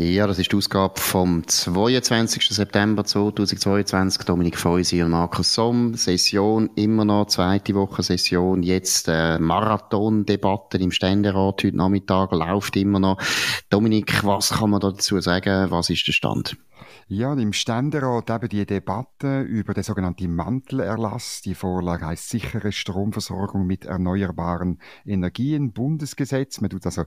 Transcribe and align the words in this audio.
Ja, 0.00 0.28
das 0.28 0.38
ist 0.38 0.52
die 0.52 0.56
Ausgabe 0.56 1.00
vom 1.00 1.42
22. 1.44 2.50
September 2.50 3.04
2022. 3.04 4.22
Dominik 4.22 4.56
Feusi 4.56 5.02
und 5.02 5.10
Markus 5.10 5.52
Somm. 5.52 5.94
Session, 5.94 6.70
immer 6.76 7.04
noch 7.04 7.26
zweite 7.26 7.74
Woche 7.74 8.04
Session. 8.04 8.62
Jetzt 8.62 9.08
äh, 9.08 9.40
Marathondebatte 9.40 10.78
im 10.78 10.92
Ständerat 10.92 11.64
heute 11.64 11.76
Nachmittag 11.76 12.30
läuft 12.30 12.76
immer 12.76 13.00
noch. 13.00 13.18
Dominik, 13.70 14.22
was 14.22 14.50
kann 14.50 14.70
man 14.70 14.78
dazu 14.78 15.20
sagen? 15.20 15.68
Was 15.72 15.90
ist 15.90 16.06
der 16.06 16.12
Stand? 16.12 16.56
Ja, 17.10 17.32
im 17.32 17.54
Ständerat 17.54 18.28
eben 18.28 18.50
die 18.50 18.66
Debatte 18.66 19.40
über 19.40 19.72
den 19.72 19.82
sogenannten 19.82 20.34
Mantelerlass. 20.34 21.40
Die 21.40 21.54
Vorlage 21.54 22.04
heißt 22.04 22.28
sichere 22.28 22.70
Stromversorgung 22.70 23.66
mit 23.66 23.86
erneuerbaren 23.86 24.78
Energien, 25.06 25.72
Bundesgesetz. 25.72 26.60
Man 26.60 26.68
tut 26.68 26.84
also 26.84 27.04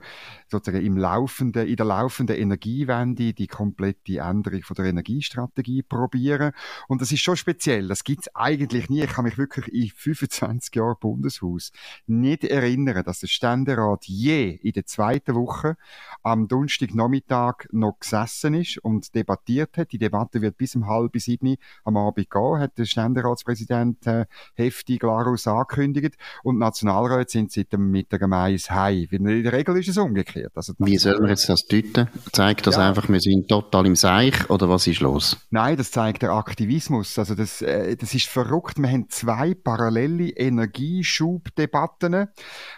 sozusagen 0.47 0.83
im 0.83 0.97
laufenden, 0.97 1.67
in 1.67 1.75
der 1.75 1.85
laufenden 1.85 2.35
Energiewende 2.35 3.33
die 3.33 3.45
komplette 3.45 4.17
Änderung 4.17 4.63
von 4.63 4.73
der 4.73 4.85
Energiestrategie 4.85 5.83
probieren. 5.83 6.53
Und 6.87 7.01
das 7.01 7.11
ist 7.11 7.21
schon 7.21 7.37
speziell. 7.37 7.87
Das 7.87 8.03
gibt's 8.03 8.35
eigentlich 8.35 8.89
nie. 8.89 9.03
Ich 9.03 9.11
kann 9.11 9.25
mich 9.25 9.37
wirklich 9.37 9.71
in 9.71 9.91
25 9.95 10.73
Jahren 10.77 10.95
Bundeshaus 10.99 11.71
nicht 12.07 12.43
erinnern, 12.43 13.03
dass 13.03 13.19
der 13.19 13.27
Ständerat 13.27 14.05
je 14.05 14.49
in 14.49 14.71
der 14.71 14.87
zweiten 14.87 15.35
Woche 15.35 15.77
am 16.23 16.47
Donnerstagnachmittag 16.47 17.67
noch 17.71 17.99
gesessen 17.99 18.55
ist 18.55 18.79
und 18.79 19.13
debattiert 19.13 19.77
hat. 19.77 19.90
Die 19.91 19.97
Debatte 19.97 20.41
wird 20.41 20.57
bis 20.57 20.75
um 20.75 20.87
halb 20.87 21.15
sieben 21.17 21.57
am 21.83 21.97
Abend 21.97 22.29
gehen, 22.29 22.59
hat 22.59 22.77
der 22.77 22.85
Ständeratspräsident 22.85 24.07
äh, 24.07 24.25
heftig 24.55 24.99
Glarus 24.99 25.47
angekündigt. 25.47 26.15
Und 26.43 26.57
Nationalräte 26.57 27.31
sind 27.31 27.51
seit 27.51 27.73
dem 27.73 27.91
Mittag 27.91 28.21
am 28.23 28.33
Eis 28.33 28.71
heim. 28.71 29.07
In 29.11 29.43
der 29.43 29.53
Regel 29.53 29.77
ist 29.77 29.89
es 29.89 29.97
umgekehrt. 29.97 30.51
Also 30.55 30.73
Wie 30.79 30.97
soll 30.97 31.19
man 31.19 31.29
jetzt 31.29 31.49
das 31.49 31.65
deuten? 31.65 32.07
Zeigt 32.31 32.67
das 32.67 32.75
ja. 32.75 32.87
einfach, 32.87 33.09
wir 33.09 33.19
sind 33.19 33.47
total 33.47 33.85
im 33.85 33.95
Seich 33.95 34.49
oder 34.49 34.69
was 34.69 34.87
ist 34.87 35.01
los? 35.01 35.37
Nein, 35.49 35.77
das 35.77 35.91
zeigt 35.91 36.21
der 36.21 36.31
Aktivismus. 36.31 37.17
Also 37.19 37.35
das, 37.35 37.61
äh, 37.61 37.95
das 37.95 38.13
ist 38.13 38.27
verrückt. 38.27 38.77
Wir 38.77 38.89
haben 38.89 39.09
zwei 39.09 39.53
parallele 39.53 40.29
Energieschubdebatten. 40.29 42.27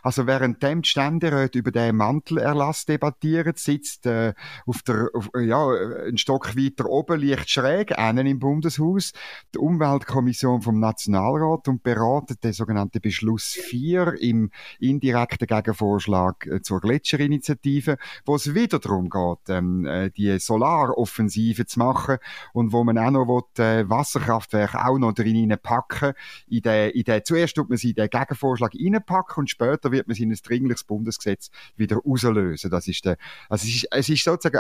Also 0.02 0.28
während 0.28 0.64
dem 0.64 0.84
Ständerat 0.84 1.56
über 1.56 1.72
den 1.72 1.96
Mantelerlass 1.96 2.86
debattiert, 2.86 3.58
sitzt 3.60 4.06
äh, 4.06 4.34
auf 4.66 4.82
der, 4.84 5.10
auf, 5.14 5.30
ja, 5.40 5.68
ein 6.08 6.18
Stock 6.18 6.56
weiter 6.56 6.86
oben 6.90 7.03
liegt 7.10 7.50
schräg, 7.50 7.98
einen 7.98 8.28
im 8.28 8.40
Bundeshaus, 8.40 9.14
die 9.54 9.60
Umweltkommission 9.60 10.62
vom 10.62 10.80
Nationalrat 10.80 11.68
und 11.68 11.84
beratet 11.84 12.44
den 12.44 12.54
sogenannten 12.54 13.02
Beschluss 13.02 13.58
4 13.60 14.22
im 14.22 14.52
indirekten 14.80 15.48
Gegenvorschlag 15.48 16.46
äh, 16.48 16.62
zur 16.62 16.82
Gletscherinitiative, 16.82 17.98
wo 18.26 18.36
es 18.36 18.54
wieder 18.54 18.80
darum 18.80 19.10
geht, 19.10 19.50
ähm, 19.50 19.86
äh, 19.86 20.10
die 20.10 20.40
Solaroffensive 20.40 21.66
zu 21.66 21.80
machen 21.80 22.18
und 22.54 22.72
wo 22.72 22.84
man 22.84 22.98
auch 22.98 23.12
noch 23.12 23.28
will, 23.28 23.64
äh, 23.64 23.90
Wasserkraftwerke 23.90 24.86
auch 24.86 24.98
noch 24.98 25.14
drin 25.14 25.56
packen. 25.62 26.14
In 26.48 26.62
den, 26.62 26.92
in 26.92 27.04
den, 27.04 27.22
zuerst 27.24 27.56
tut 27.56 27.70
man 27.70 27.78
sie 27.78 27.90
in 27.90 27.96
den 27.96 28.10
Gegenvorschlag 28.10 28.74
reinpacken 28.74 29.42
und 29.42 29.50
später 29.50 29.92
wird 29.92 30.08
man 30.08 30.16
sie 30.16 30.24
in 30.24 30.32
ein 30.32 30.40
dringliches 30.44 30.84
Bundesgesetz 30.84 31.50
wieder 31.76 32.00
auslösen. 32.06 32.72
Das 32.72 32.88
ist 32.88 33.06
der, 33.06 33.18
also 33.50 33.68
es 33.68 33.76
ist, 33.76 33.88
es 33.92 34.10
ist 34.10 34.24
sozusagen 34.24 34.60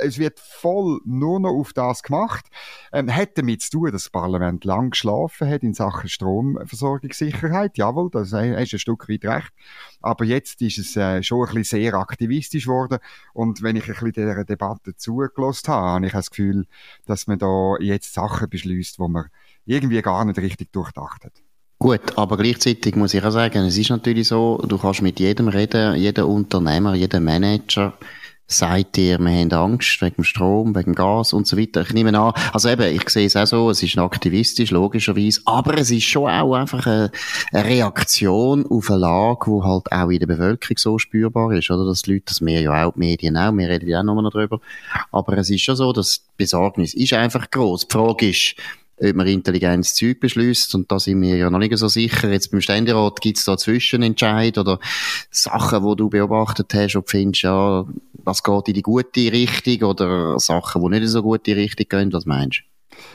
es 0.00 0.18
wird 0.18 0.40
voll 0.40 1.00
nur 1.04 1.40
noch 1.40 1.50
auf 1.50 1.72
das 1.72 2.02
gemacht. 2.02 2.46
Ähm, 2.92 3.14
hat 3.14 3.36
damit 3.38 3.62
zu 3.62 3.70
tun, 3.70 3.92
dass 3.92 4.04
das 4.04 4.10
Parlament 4.10 4.64
lang 4.64 4.90
geschlafen 4.90 5.48
hat 5.48 5.62
in 5.62 5.74
Sachen 5.74 6.08
Stromversorgungssicherheit. 6.08 7.78
Jawohl, 7.78 8.10
das 8.10 8.28
ist 8.28 8.34
ein 8.34 8.66
Stück 8.66 9.08
weit 9.08 9.24
recht. 9.24 9.52
Aber 10.00 10.24
jetzt 10.24 10.62
ist 10.62 10.78
es 10.78 10.96
äh, 10.96 11.22
schon 11.22 11.48
ein 11.48 11.54
bisschen 11.54 11.80
sehr 11.80 11.94
aktivistisch 11.94 12.64
geworden. 12.64 12.98
Und 13.32 13.62
wenn 13.62 13.76
ich 13.76 13.84
ein 13.84 13.94
bisschen 13.94 14.12
dieser 14.12 14.44
Debatte 14.44 14.96
zugelassen 14.96 15.68
habe, 15.68 15.86
habe 15.86 16.06
ich 16.06 16.12
das 16.12 16.30
Gefühl, 16.30 16.66
dass 17.06 17.26
man 17.26 17.38
da 17.38 17.74
jetzt 17.80 18.14
Sachen 18.14 18.48
beschließt, 18.48 18.98
wo 18.98 19.08
man 19.08 19.26
irgendwie 19.66 20.02
gar 20.02 20.24
nicht 20.24 20.38
richtig 20.38 20.72
durchdacht 20.72 21.24
hat. 21.24 21.42
Gut, 21.82 22.18
aber 22.18 22.36
gleichzeitig 22.36 22.94
muss 22.94 23.14
ich 23.14 23.24
auch 23.24 23.30
sagen, 23.30 23.64
es 23.64 23.78
ist 23.78 23.88
natürlich 23.88 24.28
so, 24.28 24.62
du 24.68 24.76
kannst 24.76 25.00
mit 25.00 25.18
jedem 25.18 25.48
reden, 25.48 25.96
jeder 25.96 26.28
Unternehmer, 26.28 26.94
jeder 26.94 27.20
Manager, 27.20 27.94
sagt 28.50 28.98
ihr, 28.98 29.18
wir 29.18 29.30
haben 29.30 29.52
Angst 29.52 30.02
wegen 30.02 30.16
dem 30.16 30.24
Strom, 30.24 30.74
wegen 30.74 30.92
dem 30.92 30.94
Gas 30.96 31.32
und 31.32 31.46
so 31.46 31.56
weiter. 31.56 31.82
Ich 31.82 31.92
nehme 31.92 32.18
an, 32.18 32.32
also 32.52 32.68
eben, 32.68 32.94
ich 32.94 33.08
sehe 33.08 33.26
es 33.26 33.36
auch 33.36 33.46
so, 33.46 33.70
es 33.70 33.82
ist 33.82 33.96
aktivistisch, 33.96 34.72
logischerweise, 34.72 35.40
aber 35.44 35.78
es 35.78 35.90
ist 35.90 36.04
schon 36.04 36.28
auch 36.28 36.54
einfach 36.54 36.84
eine, 36.86 37.10
Reaktion 37.52 38.66
auf 38.66 38.90
eine 38.90 39.00
Lage, 39.00 39.50
die 39.50 39.62
halt 39.62 39.92
auch 39.92 40.10
in 40.10 40.18
der 40.18 40.26
Bevölkerung 40.26 40.76
so 40.78 40.98
spürbar 40.98 41.52
ist, 41.52 41.70
oder? 41.70 41.86
Dass 41.86 42.02
die 42.02 42.14
Leute, 42.14 42.24
dass 42.26 42.40
wir 42.40 42.60
ja 42.60 42.86
auch, 42.86 42.92
die 42.94 42.98
Medien 42.98 43.36
auch, 43.36 43.52
wir 43.52 43.68
reden 43.68 43.88
ja 43.88 44.00
auch 44.00 44.04
nochmal 44.04 44.30
darüber, 44.32 44.60
aber 45.12 45.38
es 45.38 45.48
ist 45.48 45.62
schon 45.62 45.76
so, 45.76 45.92
dass 45.92 46.24
die 46.24 46.30
Besorgnis 46.36 46.94
ist 46.94 47.12
einfach 47.12 47.50
groß. 47.50 47.86
Die 47.86 47.92
Frage 47.92 48.30
ist, 48.30 48.56
ob 49.02 49.14
man 49.14 49.26
intelligentes 49.26 49.94
Zeug 49.94 50.20
beschließt. 50.20 50.74
Und 50.74 50.90
da 50.90 50.98
sind 50.98 51.20
wir 51.22 51.36
ja 51.36 51.50
noch 51.50 51.58
nicht 51.58 51.76
so 51.76 51.88
sicher. 51.88 52.30
Jetzt 52.30 52.50
beim 52.50 52.60
Ständerat 52.60 53.20
gibt 53.20 53.38
es 53.38 53.44
da 53.44 53.56
Zwischenentscheid 53.56 54.58
oder 54.58 54.78
Sachen, 55.30 55.82
wo 55.82 55.94
du 55.94 56.10
beobachtet 56.10 56.72
hast, 56.74 56.94
du 56.94 57.02
findest, 57.04 57.42
ja, 57.42 57.86
das 58.24 58.42
geht 58.42 58.68
in 58.68 58.74
die 58.74 58.82
gute 58.82 59.32
Richtung 59.32 59.88
oder 59.88 60.38
Sachen, 60.38 60.82
die 60.82 60.88
nicht 60.90 61.02
in 61.02 61.08
so 61.08 61.22
gute 61.22 61.56
Richtung 61.56 61.86
gehen. 61.88 62.12
Was 62.12 62.26
meinst 62.26 62.60
du? 62.60 62.69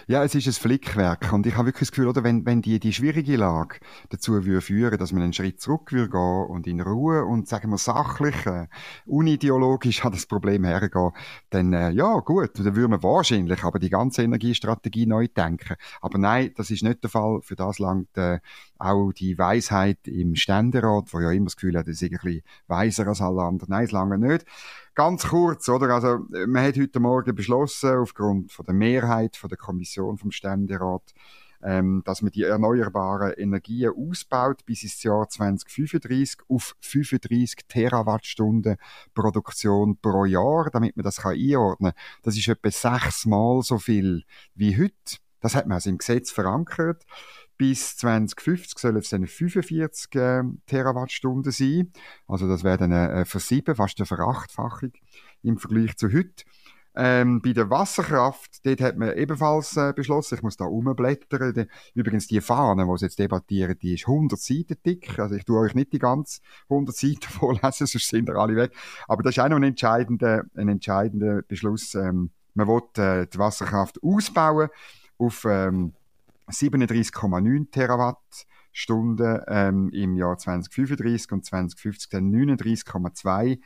Ja, 0.07 0.23
es 0.23 0.35
ist 0.35 0.47
ein 0.47 0.53
Flickwerk. 0.53 1.31
Und 1.33 1.45
ich 1.45 1.55
habe 1.55 1.67
wirklich 1.67 1.87
das 1.87 1.91
Gefühl, 1.91 2.07
oder, 2.07 2.23
wenn, 2.23 2.45
wenn 2.45 2.61
die, 2.61 2.79
die 2.79 2.93
schwierige 2.93 3.37
Lage 3.37 3.79
dazu 4.09 4.45
würde 4.45 4.61
führen, 4.61 4.97
dass 4.97 5.11
man 5.11 5.23
einen 5.23 5.33
Schritt 5.33 5.61
zurück 5.61 5.91
würde 5.91 6.09
gehen 6.09 6.45
und 6.47 6.67
in 6.67 6.81
Ruhe 6.81 7.25
und, 7.25 7.47
sagen 7.47 7.69
wir, 7.69 7.77
sachlich, 7.77 8.45
äh, 8.45 8.67
unideologisch 9.05 10.05
an 10.05 10.11
das 10.11 10.25
Problem 10.25 10.63
hergehen, 10.63 11.11
dann, 11.49 11.73
äh, 11.73 11.91
ja, 11.91 12.19
gut, 12.19 12.51
dann 12.57 12.75
würde 12.75 12.87
man 12.87 13.03
wahrscheinlich 13.03 13.63
aber 13.63 13.79
die 13.79 13.89
ganze 13.89 14.23
Energiestrategie 14.23 15.05
neu 15.05 15.27
denken. 15.27 15.75
Aber 16.01 16.17
nein, 16.17 16.51
das 16.55 16.71
ist 16.71 16.83
nicht 16.83 17.03
der 17.03 17.09
Fall. 17.09 17.41
Für 17.41 17.55
das 17.55 17.79
langt, 17.79 18.15
äh, 18.17 18.39
auch 18.77 19.11
die 19.11 19.37
Weisheit 19.37 20.07
im 20.07 20.35
Ständerat, 20.35 21.13
wo 21.13 21.19
ja 21.19 21.31
immer 21.31 21.45
das 21.45 21.55
Gefühl 21.55 21.77
hat, 21.77 21.87
das 21.87 22.01
ist 22.01 22.03
ein 22.03 22.09
bisschen 22.09 22.41
weiser 22.67 23.07
als 23.07 23.21
alle 23.21 23.43
anderen. 23.43 23.71
Nein, 23.71 23.85
es 23.85 23.91
lange 23.91 24.17
nicht. 24.17 24.45
Ganz 24.95 25.27
kurz, 25.27 25.67
oder? 25.67 25.89
Also, 25.89 26.19
man 26.47 26.63
hat 26.63 26.77
heute 26.77 27.01
Morgen 27.01 27.35
beschlossen, 27.35 27.97
aufgrund 27.97 28.53
von 28.53 28.65
der 28.65 28.73
Mehrheit 28.73 29.35
von 29.35 29.49
der 29.49 29.57
Kommission 29.57 30.17
vom 30.17 30.31
Ständerat, 30.31 31.13
ähm, 31.61 32.01
dass 32.05 32.21
man 32.21 32.31
die 32.31 32.43
erneuerbaren 32.43 33.33
Energien 33.33 33.91
ausbaut 33.91 34.65
bis 34.65 34.83
ins 34.83 35.03
Jahr 35.03 35.27
2035 35.27 36.39
auf 36.47 36.77
35 36.79 37.67
Terawattstunden 37.67 38.77
Produktion 39.13 39.97
pro 39.97 40.23
Jahr, 40.23 40.69
damit 40.71 40.95
man 40.95 41.03
das 41.03 41.17
kann 41.17 41.33
einordnen 41.33 41.91
kann. 41.91 42.01
Das 42.23 42.37
ist 42.37 42.47
etwa 42.47 42.71
sechsmal 42.71 43.63
so 43.63 43.77
viel 43.79 44.23
wie 44.53 44.81
heute. 44.81 45.17
Das 45.41 45.55
hat 45.55 45.67
man 45.67 45.75
also 45.75 45.89
im 45.89 45.97
Gesetz 45.97 46.31
verankert. 46.31 47.05
Bis 47.57 47.97
2050 47.97 48.77
sollen 48.77 48.97
es 48.97 49.09
dann 49.09 49.25
45 49.25 50.15
äh, 50.15 50.43
Terawattstunden 50.65 51.51
sein. 51.51 51.91
Also 52.27 52.47
das 52.47 52.63
wäre 52.63 52.77
dann 52.77 52.91
eine 52.91 53.25
Versieben, 53.25 53.75
fast 53.75 53.99
eine 53.99 54.05
Verachtfachung 54.05 54.91
im 55.43 55.57
Vergleich 55.57 55.95
zu 55.95 56.11
heute. 56.11 56.43
Ähm, 56.97 57.41
bei 57.41 57.51
der 57.51 57.69
Wasserkraft, 57.69 58.65
dort 58.65 58.79
hat 58.79 58.97
man 58.97 59.17
ebenfalls 59.17 59.75
äh, 59.75 59.91
beschlossen, 59.93 60.35
ich 60.35 60.43
muss 60.43 60.55
da 60.55 60.65
umblättern. 60.65 61.53
De, 61.53 61.67
übrigens, 61.93 62.27
die 62.27 62.39
Fahne, 62.39 62.85
die 62.85 62.97
sie 62.97 63.05
jetzt 63.05 63.19
debattieren, 63.19 63.77
die 63.81 63.95
ist 63.95 64.07
100 64.07 64.39
Seiten 64.39 64.77
dick. 64.85 65.19
Also 65.19 65.35
ich 65.35 65.43
tue 65.43 65.59
euch 65.59 65.75
nicht 65.75 65.91
die 65.91 65.99
ganze 65.99 66.39
100 66.69 66.95
Seiten 66.95 67.21
vorlesen, 67.29 67.87
sonst 67.87 68.07
sind 68.07 68.29
ihr 68.29 68.35
alle 68.35 68.55
weg. 68.55 68.71
Aber 69.09 69.23
das 69.23 69.35
ist 69.35 69.43
auch 69.43 69.49
noch 69.49 69.57
ein 69.57 69.63
entscheidender, 69.63 70.45
ein 70.55 70.69
entscheidender 70.69 71.41
Beschluss. 71.41 71.95
Ähm, 71.95 72.31
man 72.53 72.67
will 72.67 72.81
äh, 73.03 73.27
die 73.27 73.37
Wasserkraft 73.37 74.01
ausbauen 74.01 74.69
auf 75.17 75.45
ähm, 75.45 75.93
37,9 76.49 77.71
Terawattstunden 77.71 79.41
ähm, 79.47 79.89
im 79.91 80.15
Jahr 80.15 80.37
2035 80.37 81.31
und 81.31 81.45
2050 81.45 82.09
dann 82.09 82.31
39,2 82.31 83.59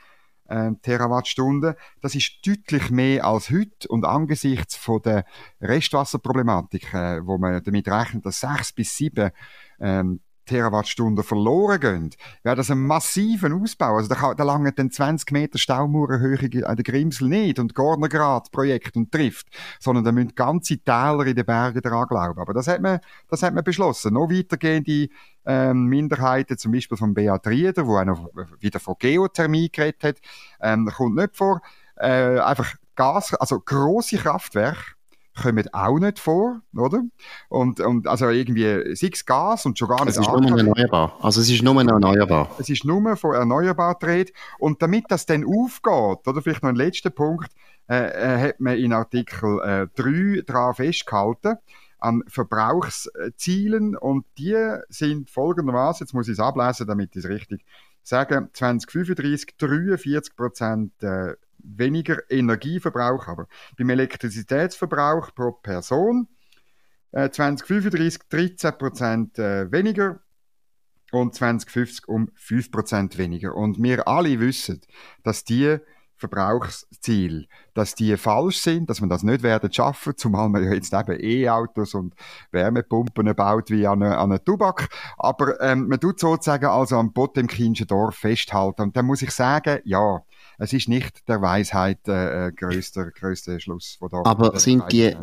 äh, 0.50 0.72
Terawattstunden. 0.81 1.76
Das 2.02 2.16
ist 2.16 2.40
deutlich 2.46 2.90
mehr 2.90 3.26
als 3.26 3.50
heute 3.50 3.88
und 3.88 4.06
angesichts 4.06 4.76
von 4.76 5.02
der 5.02 5.26
Restwasserproblematik, 5.62 6.94
äh, 6.94 7.26
wo 7.26 7.38
man 7.38 7.64
damit 7.64 7.88
rechnet, 7.88 8.26
dass 8.26 8.40
sechs 8.40 8.74
bis 8.74 8.96
sieben 8.96 9.31
ähm, 9.80 10.22
Terawattstunden 10.50 11.24
verloren 11.24 11.80
gehen, 11.80 12.10
wäre 12.44 12.56
das 12.56 12.72
ein 12.72 12.80
massiver 12.80 13.54
Ausbau. 13.54 13.98
Also 13.98 14.10
da, 14.10 14.16
kann, 14.16 14.36
da 14.36 14.44
langen 14.44 14.74
dann 14.75 14.90
20 14.90 15.31
Meter 15.31 15.60
Staumauerhöhe 15.60 16.68
an 16.68 16.75
der 16.75 16.84
Grimsel 16.84 17.30
nicht 17.30 17.60
und 17.60 17.75
Gornergrad 17.75 18.51
Projekt 18.51 18.96
und 18.96 19.12
trifft, 19.12 19.48
sondern 19.80 20.04
da 20.04 20.12
müssen 20.12 20.34
ganze 20.34 20.80
Täler 20.80 21.28
in 21.28 21.36
den 21.36 21.46
Bergen 21.46 21.81
daran 21.81 22.07
glauben. 22.07 22.40
Aber 22.40 22.54
das 22.54 22.68
hat 22.68 22.81
man, 22.81 23.00
das 23.28 23.44
hat 23.44 23.54
man 23.54 23.63
beschlossen. 23.63 24.13
Noch 24.13 24.30
weitergehende 24.30 25.10
ähm, 25.46 25.86
Minderheiten, 25.86 26.57
zum 26.57 26.72
Beispiel 26.72 26.98
von 26.98 27.13
Beat 27.13 27.45
Rieder, 27.45 27.86
wo 27.86 28.04
noch 28.04 28.30
wieder 28.60 28.80
von 28.80 28.95
Geothermie 28.98 29.69
geredet 29.69 30.04
hat, 30.04 30.18
ähm, 30.62 30.90
kommt 30.95 31.16
nicht 31.16 31.38
vor. 31.38 31.62
Äh, 31.95 32.40
einfach 32.40 32.75
Gas, 32.95 33.34
also 33.36 33.60
grosse 33.60 34.18
Kraftwerke, 34.18 34.95
kommen 35.42 35.68
auch 35.74 36.00
nicht 36.00 36.20
vor, 36.20 36.62
oder? 36.76 37.02
Und, 37.50 37.80
und 37.80 38.08
also 38.08 38.30
irgendwie 38.30 38.96
sechs 38.96 39.26
Gas 39.26 39.66
und 39.66 39.78
schon 39.78 39.90
gar 39.90 40.06
nicht 40.06 40.18
Es 40.18 40.18
ist 40.18 40.28
nur 40.28 40.58
erneuerbar. 40.58 41.18
Also 41.22 41.42
es 41.42 41.50
ist 41.50 41.64
nur 41.64 41.82
erneuerbar. 41.82 42.50
Es 42.60 42.70
ist 42.70 42.86
nur 42.86 43.16
von 43.18 43.36
erneuerbar 43.36 43.96
dreht. 44.00 44.34
Und 44.58 44.82
damit 44.82 45.06
das 45.10 45.26
dann 45.26 45.46
aufgeht, 45.46 46.28
oder 46.28 46.42
vielleicht 46.42 46.64
noch 46.64 46.70
ein 46.70 46.76
letzter 46.76 47.10
Punkt, 47.10 47.50
äh, 47.90 47.96
äh, 47.96 48.50
hat 48.50 48.60
man 48.60 48.78
in 48.78 48.94
Artikel 48.94 49.60
äh, 49.62 49.88
3 49.96 50.44
daran 50.46 50.76
festgehalten, 50.76 51.58
an 52.00 52.24
Verbrauchszielen 52.28 53.98
und 53.98 54.26
die 54.38 54.56
sind 54.90 55.30
folgendermaßen, 55.30 56.06
jetzt 56.06 56.14
muss 56.14 56.28
ich 56.28 56.34
es 56.34 56.40
ablesen, 56.40 56.88
damit 56.88 57.16
ich 57.16 57.26
es 57.26 57.30
richtig 57.30 57.66
sage, 58.04 58.50
2035 58.54 59.58
43 59.58 60.36
Prozent 60.36 60.92
äh, 61.04 61.34
weniger 61.64 62.20
Energieverbrauch, 62.30 63.28
aber 63.28 63.48
beim 63.78 63.90
Elektrizitätsverbrauch 63.90 65.34
pro 65.34 65.52
Person 65.54 66.28
äh, 67.12 67.30
2035 67.30 68.22
13 68.30 68.78
Prozent 68.78 69.40
äh, 69.40 69.72
weniger 69.72 70.20
und 71.12 71.34
2050 71.36 72.08
um 72.08 72.30
5 72.36 72.72
Prozent 72.72 73.18
weniger. 73.18 73.56
Und 73.56 73.82
wir 73.82 74.08
alle 74.08 74.40
wissen, 74.40 74.82
dass 75.24 75.44
die 75.44 75.80
Verbrauchsziele, 76.20 77.46
dass 77.74 77.96
die 77.96 78.18
falsch 78.18 78.58
sind, 78.58 78.90
dass 78.90 79.00
man 79.00 79.10
das 79.10 79.24
nicht 79.24 79.42
werden 79.42 79.72
schaffen, 79.72 80.18
zumal 80.18 80.50
man 80.50 80.64
ja 80.66 80.74
jetzt 80.74 80.94
eben 80.94 81.18
E-Autos 81.18 81.94
und 81.94 82.14
Wärmepumpen 82.52 83.34
baut 83.36 83.72
wie 83.72 83.88
an 83.88 84.04
einen 84.04 84.44
Tubak. 84.44 84.90
Aber 85.18 85.60
ähm, 85.62 85.88
man 85.88 86.00
tut 86.00 86.20
sozusagen 86.20 86.66
also 86.66 86.98
am 86.98 87.14
Potemkinschen 87.14 87.88
Dorf 87.88 88.16
festhalten. 88.16 88.82
Und 88.82 88.98
dann 88.98 89.06
muss 89.06 89.22
ich 89.22 89.32
sagen, 89.32 89.80
ja, 89.86 90.22
es 90.60 90.74
ist 90.74 90.88
nicht 90.88 91.28
der 91.28 91.42
Weisheit 91.42 92.08
äh, 92.08 92.48
äh 92.48 92.52
größter, 92.52 93.12
größter 93.12 93.60
Schluss. 93.60 93.98
Wo 94.00 94.08
da 94.08 94.22
Aber 94.26 94.60
sind 94.60 94.84
die, 94.92 95.16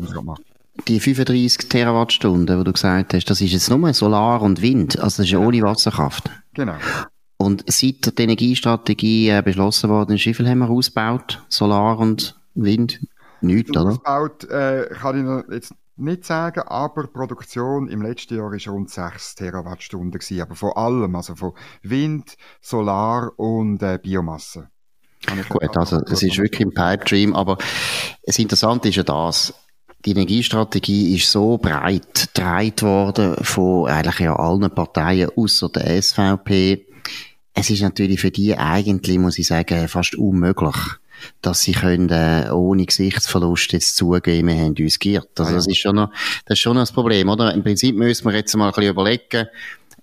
die 0.87 0.99
35 0.99 1.69
Terawattstunden, 1.69 2.57
die 2.57 2.63
du 2.63 2.73
gesagt 2.73 3.13
hast, 3.13 3.25
das 3.25 3.41
ist 3.41 3.53
jetzt 3.53 3.69
nur 3.69 3.93
Solar 3.93 4.41
und 4.41 4.61
Wind, 4.61 4.99
also 4.99 5.17
das 5.17 5.27
ist 5.27 5.31
ja 5.31 5.39
ohne 5.39 5.61
Wasserkraft. 5.61 6.29
Genau. 6.53 6.75
Und 7.37 7.63
seit 7.67 8.17
die 8.17 8.23
Energiestrategie 8.23 9.29
äh, 9.29 9.41
beschlossen 9.43 9.89
worden 9.89 10.15
ist, 10.15 10.25
wie 10.25 10.33
viel 10.33 10.49
haben 10.49 10.59
wir 10.59 10.69
ausgebaut? 10.69 11.45
Solar 11.49 11.99
und 11.99 12.39
Wind? 12.55 12.99
Nichts, 13.41 13.69
oder? 13.71 13.91
Ausgebaut 13.91 14.43
äh, 14.49 14.89
kann 14.89 15.17
ich 15.17 15.23
noch 15.23 15.53
jetzt 15.53 15.73
nicht 15.97 16.25
sagen, 16.25 16.61
aber 16.61 17.03
die 17.03 17.11
Produktion 17.11 17.87
im 17.87 18.01
letzten 18.01 18.37
Jahr 18.37 18.51
war 18.51 18.73
rund 18.73 18.89
6 18.89 19.35
Terawattstunden 19.35 20.19
gewesen, 20.19 20.41
aber 20.41 20.55
vor 20.55 20.77
allem, 20.77 21.15
also 21.15 21.35
von 21.35 21.53
Wind, 21.83 22.37
Solar 22.61 23.31
und 23.37 23.81
äh, 23.83 23.99
Biomasse. 24.01 24.69
Gut, 25.49 25.75
also 25.75 25.99
es 26.09 26.23
ist 26.23 26.37
wirklich 26.37 26.67
ein 26.67 26.73
Pipe 26.73 27.05
Dream, 27.05 27.35
aber 27.35 27.57
das 28.25 28.39
Interessante 28.39 28.89
ist 28.89 28.95
ja 28.95 29.03
das, 29.03 29.53
die 30.05 30.11
Energiestrategie 30.11 31.15
ist 31.15 31.31
so 31.31 31.57
breit 31.57 32.29
getragen 32.33 32.81
worden 32.81 33.35
von 33.43 33.89
eigentlich 33.89 34.19
ja 34.19 34.35
allen 34.35 34.69
Parteien 34.73 35.29
außer 35.35 35.69
der 35.69 36.01
SVP. 36.01 36.85
Es 37.53 37.69
ist 37.69 37.81
natürlich 37.81 38.21
für 38.21 38.31
die 38.31 38.55
eigentlich, 38.55 39.17
muss 39.17 39.39
ich 39.39 39.47
sagen, 39.47 39.87
fast 39.87 40.15
unmöglich, 40.15 40.75
dass 41.41 41.61
sie 41.61 41.71
können, 41.71 42.09
äh, 42.09 42.51
ohne 42.51 42.85
Gesichtsverlust 42.85 43.73
jetzt 43.73 43.95
zugeben, 43.97 44.47
wir 44.47 44.55
haben 44.55 44.75
uns 44.79 44.99
geirrt. 44.99 45.39
Also 45.39 45.55
das 45.55 45.67
ist 45.67 45.79
schon 45.79 45.95
noch, 45.95 46.11
das 46.45 46.57
ist 46.57 46.61
schon 46.61 46.75
noch 46.75 46.83
das 46.83 46.91
Problem, 46.91 47.29
oder? 47.29 47.53
Im 47.53 47.63
Prinzip 47.63 47.95
müssen 47.95 48.25
wir 48.25 48.35
jetzt 48.35 48.55
mal 48.55 48.67
ein 48.67 48.73
bisschen 48.73 48.91
überlegen, 48.91 49.47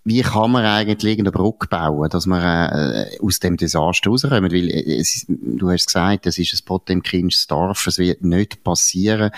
wie 0.04 0.22
kann 0.22 0.50
man 0.50 0.64
eigentlich 0.64 1.18
eine 1.18 1.32
Brücke 1.32 1.66
bauen, 1.66 2.10
dass 2.10 2.26
man 2.26 2.42
äh, 2.42 3.16
aus 3.22 3.40
dem 3.40 3.56
Desaster 3.56 4.10
rauskommt? 4.10 4.52
Weil 4.52 4.70
äh, 4.70 5.00
es, 5.00 5.24
du 5.28 5.70
hast 5.70 5.86
gesagt, 5.86 6.26
es 6.26 6.38
ist 6.38 6.54
ein 6.54 6.64
Potemkinsches 6.66 7.46
Dorf, 7.46 7.86
es 7.86 7.98
wird 7.98 8.22
nicht 8.22 8.62
passieren, 8.62 9.30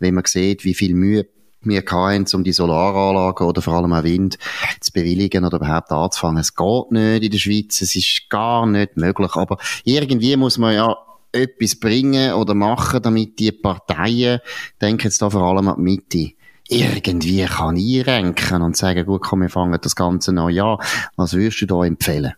wenn 0.00 0.14
man 0.14 0.24
sieht, 0.24 0.64
wie 0.64 0.74
viel 0.74 0.94
Mühe 0.94 1.26
wir 1.66 1.82
hatten, 1.82 2.26
um 2.34 2.44
die 2.44 2.52
Solaranlagen 2.52 3.46
oder 3.46 3.62
vor 3.62 3.74
allem 3.74 3.92
auch 3.92 4.04
Wind 4.04 4.38
zu 4.80 4.92
bewilligen 4.92 5.44
oder 5.44 5.56
überhaupt 5.56 5.90
anzufangen. 5.92 6.38
Es 6.38 6.54
geht 6.54 6.90
nicht 6.90 7.22
in 7.22 7.30
der 7.30 7.38
Schweiz, 7.38 7.80
es 7.80 7.96
ist 7.96 8.28
gar 8.28 8.66
nicht 8.66 8.96
möglich, 8.96 9.34
aber 9.34 9.58
irgendwie 9.84 10.36
muss 10.36 10.58
man 10.58 10.74
ja 10.74 10.96
etwas 11.32 11.76
bringen 11.76 12.34
oder 12.34 12.54
machen, 12.54 13.02
damit 13.02 13.38
die 13.38 13.52
Parteien, 13.52 14.40
denken 14.80 15.04
jetzt 15.04 15.20
da 15.20 15.30
vor 15.30 15.42
allem 15.42 15.68
an 15.68 15.76
die 15.76 15.82
Mitte, 15.82 16.34
irgendwie 16.68 17.44
kann 17.44 17.76
einrenken 17.76 18.62
und 18.62 18.76
sagen, 18.76 19.06
gut, 19.06 19.22
komm, 19.22 19.42
wir 19.42 19.50
fangen 19.50 19.78
das 19.80 19.96
Ganze 19.96 20.32
neu 20.32 20.62
an. 20.62 20.78
Was 21.16 21.34
würdest 21.34 21.60
du 21.60 21.66
da 21.66 21.84
empfehlen? 21.84 22.34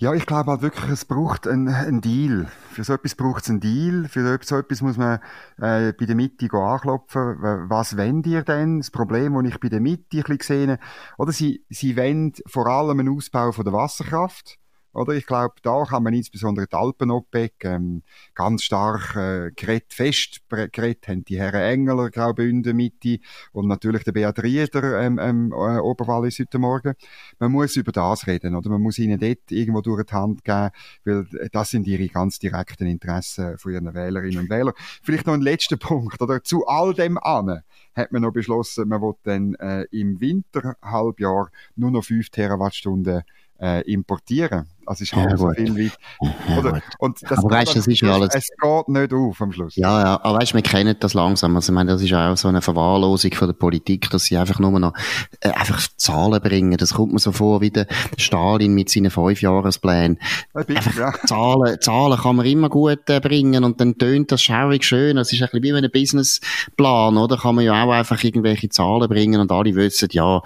Ja, 0.00 0.14
ich 0.14 0.24
glaube 0.24 0.50
halt 0.50 0.62
wirklich, 0.62 0.90
es 0.90 1.04
braucht 1.04 1.46
einen, 1.46 2.00
Deal. 2.00 2.46
Für 2.70 2.84
so 2.84 2.94
etwas 2.94 3.14
braucht 3.14 3.42
es 3.42 3.50
einen 3.50 3.60
Deal. 3.60 4.08
Für 4.08 4.38
so 4.42 4.56
etwas 4.56 4.80
muss 4.80 4.96
man 4.96 5.18
äh, 5.58 5.92
bei 5.92 6.06
der 6.06 6.14
Mitte 6.14 6.50
anklopfen. 6.50 7.36
Was 7.68 7.98
wollt 7.98 8.26
ihr 8.26 8.42
denn? 8.42 8.78
Das 8.78 8.90
Problem, 8.90 9.34
das 9.34 9.52
ich 9.52 9.60
bei 9.60 9.68
der 9.68 9.80
Mitte 9.80 10.16
ein 10.16 10.22
bisschen 10.38 10.68
sehe, 10.68 10.78
oder 11.18 11.32
sie, 11.32 11.66
sie 11.68 11.98
wollen 11.98 12.32
vor 12.46 12.66
allem 12.66 12.98
einen 12.98 13.14
Ausbau 13.14 13.52
von 13.52 13.64
der 13.64 13.74
Wasserkraft. 13.74 14.59
Oder 14.92 15.14
ich 15.14 15.26
glaube, 15.26 15.54
da 15.62 15.84
kann 15.84 16.02
man 16.02 16.14
insbesondere 16.14 16.66
die 16.66 16.74
Alpen-OPEC 16.74 17.64
ähm, 17.64 18.02
ganz 18.34 18.62
stark 18.62 19.14
äh, 19.14 19.50
geredet, 19.54 19.92
fest 19.92 20.40
geredet 20.48 21.06
haben 21.06 21.24
die 21.24 21.38
Herren 21.38 21.62
Engeler, 21.62 22.10
Graubünden, 22.10 22.76
Mitte 22.76 23.18
und 23.52 23.68
natürlich 23.68 24.02
der 24.04 24.12
Beat 24.12 24.42
Rieder 24.42 25.00
ähm, 25.00 25.18
ähm, 25.20 25.52
äh, 25.52 25.78
Oberwallis 25.78 26.38
heute 26.40 26.58
Morgen. 26.58 26.94
Man 27.38 27.52
muss 27.52 27.76
über 27.76 27.92
das 27.92 28.26
reden, 28.26 28.56
oder? 28.56 28.68
Man 28.68 28.82
muss 28.82 28.98
ihnen 28.98 29.20
dort 29.20 29.50
irgendwo 29.50 29.80
durch 29.80 30.04
die 30.04 30.14
Hand 30.14 30.44
geben, 30.44 30.70
weil 31.04 31.26
das 31.52 31.70
sind 31.70 31.86
ihre 31.86 32.08
ganz 32.08 32.38
direkten 32.38 32.86
Interessen 32.86 33.58
von 33.58 33.72
ihren 33.72 33.94
Wählerinnen 33.94 34.40
und 34.40 34.50
Wählern. 34.50 34.74
Vielleicht 35.02 35.26
noch 35.26 35.34
ein 35.34 35.40
letzter 35.40 35.76
Punkt, 35.78 36.20
oder? 36.20 36.42
Zu 36.42 36.66
all 36.66 36.94
dem 36.94 37.16
an 37.18 37.62
hat 37.94 38.12
man 38.12 38.22
noch 38.22 38.32
beschlossen, 38.32 38.88
man 38.88 39.02
will 39.02 39.14
dann 39.22 39.54
äh, 39.54 39.84
im 39.90 40.20
Winterhalbjahr 40.20 41.50
nur 41.76 41.90
noch 41.90 42.04
5 42.04 42.30
Terawattstunden 42.30 43.22
äh, 43.60 43.82
importieren. 43.90 44.66
Also 44.86 45.02
ist 45.02 45.14
halb 45.14 45.30
ja, 45.30 45.36
so 45.36 45.50
viel 45.50 45.76
wie. 45.76 45.90
Oder? 46.58 46.80
Und 46.98 47.18
das, 47.22 47.38
aber 47.38 47.50
weißt, 47.50 47.76
das 47.76 47.86
ist 47.86 48.00
ja 48.00 48.14
alles. 48.14 48.34
Es 48.34 48.48
geht 48.48 48.88
nicht 48.88 49.12
auf 49.12 49.40
am 49.40 49.52
Schluss. 49.52 49.76
Ja, 49.76 50.00
ja. 50.00 50.20
Aber 50.22 50.38
weißt, 50.38 50.54
wir 50.54 50.62
kennen 50.62 50.96
das 50.98 51.14
langsam. 51.14 51.56
Also, 51.56 51.72
ich 51.72 51.74
meine, 51.74 51.92
das 51.92 52.02
ist 52.02 52.12
auch 52.12 52.36
so 52.36 52.48
eine 52.48 52.62
Verwahrlosung 52.62 53.32
von 53.34 53.48
der 53.48 53.54
Politik, 53.54 54.10
dass 54.10 54.24
sie 54.24 54.36
einfach 54.36 54.58
nur 54.58 54.78
noch, 54.78 54.94
äh, 55.40 55.50
einfach 55.50 55.86
Zahlen 55.96 56.40
bringen. 56.40 56.76
Das 56.76 56.94
kommt 56.94 57.12
mir 57.12 57.18
so 57.18 57.32
vor 57.32 57.60
wie 57.60 57.70
der 57.70 57.86
Stalin 58.16 58.74
mit 58.74 58.90
seinen 58.90 59.10
Fünfjahresplänen. 59.10 60.18
Einfach 60.54 60.96
ja. 60.96 61.12
Zahlen, 61.26 61.80
Zahlen 61.80 62.18
kann 62.18 62.36
man 62.36 62.46
immer 62.46 62.68
gut 62.68 63.08
äh, 63.08 63.20
bringen 63.20 63.64
und 63.64 63.80
dann 63.80 63.98
tönt 63.98 64.32
das 64.32 64.42
schaurig 64.42 64.84
schön. 64.84 65.16
Das 65.16 65.32
ist 65.32 65.42
ein 65.42 65.48
bisschen 65.52 65.76
wie 65.76 65.84
ein 65.84 65.90
Businessplan, 65.90 67.16
oder? 67.16 67.36
Kann 67.36 67.54
man 67.54 67.64
ja 67.64 67.84
auch 67.84 67.92
einfach 67.92 68.22
irgendwelche 68.22 68.68
Zahlen 68.68 69.08
bringen 69.08 69.40
und 69.40 69.52
alle 69.52 69.74
wissen, 69.74 70.08
ja, 70.12 70.42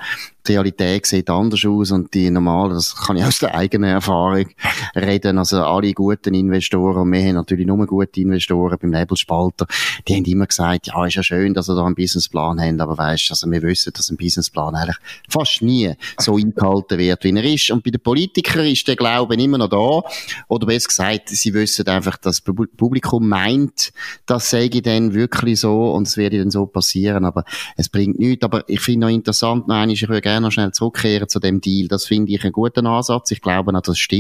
die 0.47 0.53
Realität 0.53 1.07
sieht 1.07 1.31
anders 1.31 1.65
aus 1.65 1.91
und 1.91 2.13
die 2.13 2.31
normale, 2.31 2.75
das 2.75 2.95
kann 2.95 3.17
ich 3.17 3.25
aus 3.25 3.39
der 3.39 3.55
eigenen 3.55 3.91
Erfahrung 3.91 4.24
reden, 4.33 5.39
also 5.39 5.63
alle 5.63 5.93
guten 5.93 6.35
Investoren, 6.35 7.03
und 7.03 7.13
wir 7.13 7.23
haben 7.23 7.35
natürlich 7.35 7.67
nur 7.67 7.87
gute 7.87 8.21
Investoren 8.21 8.79
beim 8.81 8.91
Nebelspalter, 8.91 9.67
die 10.07 10.15
haben 10.17 10.25
immer 10.25 10.47
gesagt, 10.47 10.89
ja, 10.89 11.07
ist 11.07 11.15
ja 11.15 11.23
schön, 11.23 11.55
dass 11.55 11.67
sie 11.67 11.75
da 11.75 11.85
einen 11.85 11.95
Businessplan 11.95 12.61
haben, 12.61 12.81
aber 12.81 12.99
weißt, 12.99 13.31
also 13.31 13.51
wir 13.51 13.63
wissen, 13.63 13.93
dass 13.95 14.11
ein 14.11 14.17
Businessplan 14.17 14.75
eigentlich 14.75 14.97
fast 15.29 15.63
nie 15.63 15.93
so 16.19 16.37
eingehalten 16.37 16.99
wird, 16.99 17.25
wie 17.25 17.31
er 17.31 17.45
ist. 17.45 17.71
Und 17.71 17.85
bei 17.85 17.91
den 17.91 18.01
Politikern 18.01 18.67
ist 18.67 18.87
der 18.87 18.97
Glaube 18.97 19.35
immer 19.35 19.59
noch 19.59 19.69
da, 19.69 20.03
oder 20.49 20.67
besser 20.67 20.89
gesagt, 20.89 21.29
sie 21.31 21.55
wissen 21.55 21.87
einfach, 21.89 22.17
dass 22.17 22.43
das 22.43 22.55
Publikum 22.77 23.29
meint, 23.29 23.93
das 24.27 24.51
sei 24.51 24.69
dann 24.69 25.15
wirklich 25.15 25.61
so 25.61 25.93
und 25.93 26.09
es 26.09 26.17
werde 26.17 26.39
dann 26.39 26.51
so 26.51 26.67
passieren, 26.67 27.25
aber 27.25 27.45
es 27.77 27.89
bringt 27.89 28.19
nichts. 28.19 28.45
Aber 28.45 28.69
ich 28.69 28.81
finde 28.81 29.07
noch 29.07 29.15
interessant, 29.15 29.69
noch 29.69 29.75
einmal, 29.75 29.93
ich 29.93 30.09
würde 30.09 30.21
gerne 30.21 30.41
noch 30.43 30.53
schnell 30.53 30.73
zurückkehren 30.73 31.29
zu 31.29 31.39
dem 31.39 31.61
Deal. 31.61 31.89
Das 31.89 32.07
finde 32.07 32.33
ich 32.33 32.43
einen 32.43 32.53
guten 32.53 32.87
Ansatz. 32.87 33.31
Ich 33.31 33.41
glaube 33.41 33.77
auch, 33.77 33.81
das 33.81 33.99
stimmt. 33.99 34.14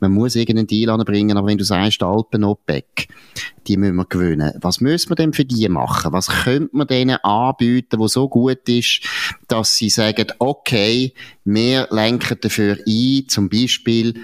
Man 0.00 0.12
muss 0.12 0.36
irgendeinen 0.36 0.66
Deal 0.66 0.90
anbringen, 0.90 1.36
aber 1.36 1.48
wenn 1.48 1.58
du 1.58 1.64
sagst, 1.64 2.02
Alpen 2.02 2.44
OPEC, 2.44 3.08
die 3.66 3.76
müssen 3.76 3.96
wir 3.96 4.04
gewinnen. 4.06 4.52
Was 4.60 4.80
müssen 4.80 5.10
wir 5.10 5.16
denn 5.16 5.32
für 5.32 5.44
die 5.44 5.68
machen? 5.68 6.12
Was 6.12 6.28
könnte 6.28 6.76
man 6.76 6.86
denen 6.86 7.16
anbieten, 7.22 7.98
wo 7.98 8.08
so 8.08 8.28
gut 8.28 8.68
ist, 8.68 9.02
dass 9.48 9.76
sie 9.76 9.90
sagen, 9.90 10.26
okay, 10.38 11.14
wir 11.44 11.88
lenken 11.90 12.38
dafür 12.40 12.78
ein, 12.86 13.24
zum 13.28 13.48
Beispiel 13.48 14.14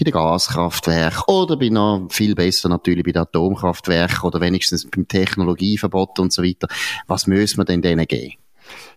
bei 0.00 0.04
den 0.04 0.12
Gaskraftwerken 0.12 1.22
oder 1.26 1.58
bei 1.58 1.68
noch 1.68 2.08
viel 2.10 2.34
besser 2.34 2.70
natürlich 2.70 3.04
bei 3.04 3.12
den 3.12 3.22
Atomkraftwerken 3.22 4.22
oder 4.22 4.40
wenigstens 4.40 4.88
beim 4.88 5.06
Technologieverbot 5.06 6.18
und 6.20 6.32
so 6.32 6.42
weiter. 6.42 6.68
Was 7.06 7.26
müssen 7.26 7.58
wir 7.58 7.64
denn 7.66 7.82
denen 7.82 8.06
geben? 8.06 8.34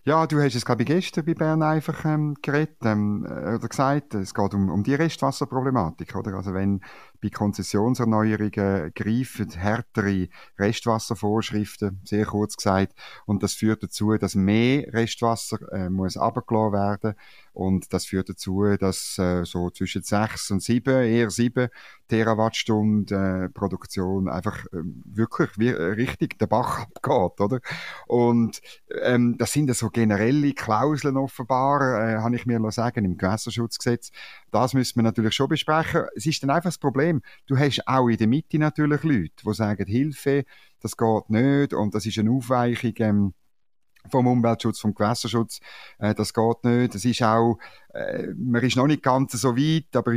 Ja, 0.04 0.26
du 0.26 0.40
hast 0.40 0.54
es, 0.54 0.64
glaube 0.64 0.82
ich, 0.82 0.88
gestern 0.88 1.24
bei 1.24 1.34
Bern 1.34 1.62
einfach 1.62 2.04
ähm, 2.04 2.34
geredet 2.42 2.76
ähm, 2.84 3.24
oder 3.26 3.68
gesagt, 3.68 4.14
es 4.14 4.34
geht 4.34 4.54
um, 4.54 4.68
um 4.70 4.82
die 4.82 4.94
Restwasserproblematik, 4.94 6.14
oder? 6.16 6.34
Also 6.34 6.54
wenn 6.54 6.80
bei 7.24 7.30
Konzessionserneuerungen 7.30 8.92
greifen 8.94 9.50
härtere 9.50 10.28
Restwasservorschriften, 10.58 12.00
sehr 12.04 12.26
kurz 12.26 12.54
gesagt. 12.56 12.92
Und 13.24 13.42
das 13.42 13.54
führt 13.54 13.82
dazu, 13.82 14.14
dass 14.18 14.34
mehr 14.34 14.92
Restwasser 14.92 15.58
äh, 15.72 15.88
muss 15.88 16.18
abgelassen 16.18 16.72
werden 16.74 17.14
und 17.54 17.92
das 17.92 18.04
führt 18.04 18.28
dazu, 18.28 18.64
dass 18.78 19.16
äh, 19.16 19.44
so 19.44 19.70
zwischen 19.70 20.02
sechs 20.02 20.50
und 20.50 20.60
sieben, 20.60 21.04
eher 21.04 21.30
sieben 21.30 21.68
Terawattstunden 22.08 23.44
äh, 23.44 23.48
Produktion 23.48 24.28
einfach 24.28 24.66
äh, 24.66 24.82
wirklich 25.04 25.50
wie, 25.56 25.68
äh, 25.68 25.82
richtig 25.92 26.36
der 26.40 26.48
Bach 26.48 26.80
abgeht, 26.80 27.40
oder? 27.40 27.60
Und 28.08 28.60
ähm, 29.02 29.36
das 29.38 29.52
sind 29.52 29.68
ja 29.68 29.74
so 29.74 29.88
generelle 29.88 30.52
Klauseln 30.52 31.16
offenbar, 31.16 31.80
äh, 31.80 32.16
habe 32.18 32.34
ich 32.34 32.44
mir 32.44 32.60
sagen, 32.72 33.04
im 33.04 33.16
Gewässerschutzgesetz. 33.16 34.10
Das 34.50 34.74
müssen 34.74 34.96
wir 34.98 35.04
natürlich 35.04 35.34
schon 35.34 35.48
besprechen. 35.48 36.06
Es 36.16 36.26
ist 36.26 36.42
dann 36.42 36.50
einfach 36.50 36.70
das 36.70 36.78
Problem, 36.78 37.13
du 37.46 37.58
hast 37.58 37.86
auch 37.86 38.08
in 38.08 38.16
der 38.16 38.26
Mitte 38.26 38.58
natürlich 38.58 39.02
Leute, 39.02 39.44
die 39.44 39.54
sagen, 39.54 39.86
Hilfe, 39.86 40.44
das 40.80 40.96
geht 40.96 41.30
nicht 41.30 41.74
und 41.74 41.94
das 41.94 42.06
ist 42.06 42.18
eine 42.18 42.30
Aufweichung, 42.30 42.94
ähm, 42.98 43.34
vom 44.10 44.26
Umweltschutz, 44.26 44.80
vom 44.80 44.94
Gewässerschutz. 44.94 45.60
Äh, 45.98 46.14
das 46.14 46.32
geht 46.32 46.64
nicht. 46.64 46.94
Das 46.94 47.04
ist 47.04 47.22
auch 47.22 47.58
äh, 47.94 48.34
man 48.36 48.62
ist 48.62 48.76
noch 48.76 48.86
nicht 48.86 49.02
ganz 49.02 49.32
so 49.32 49.56
weit, 49.56 49.94
aber 49.94 50.12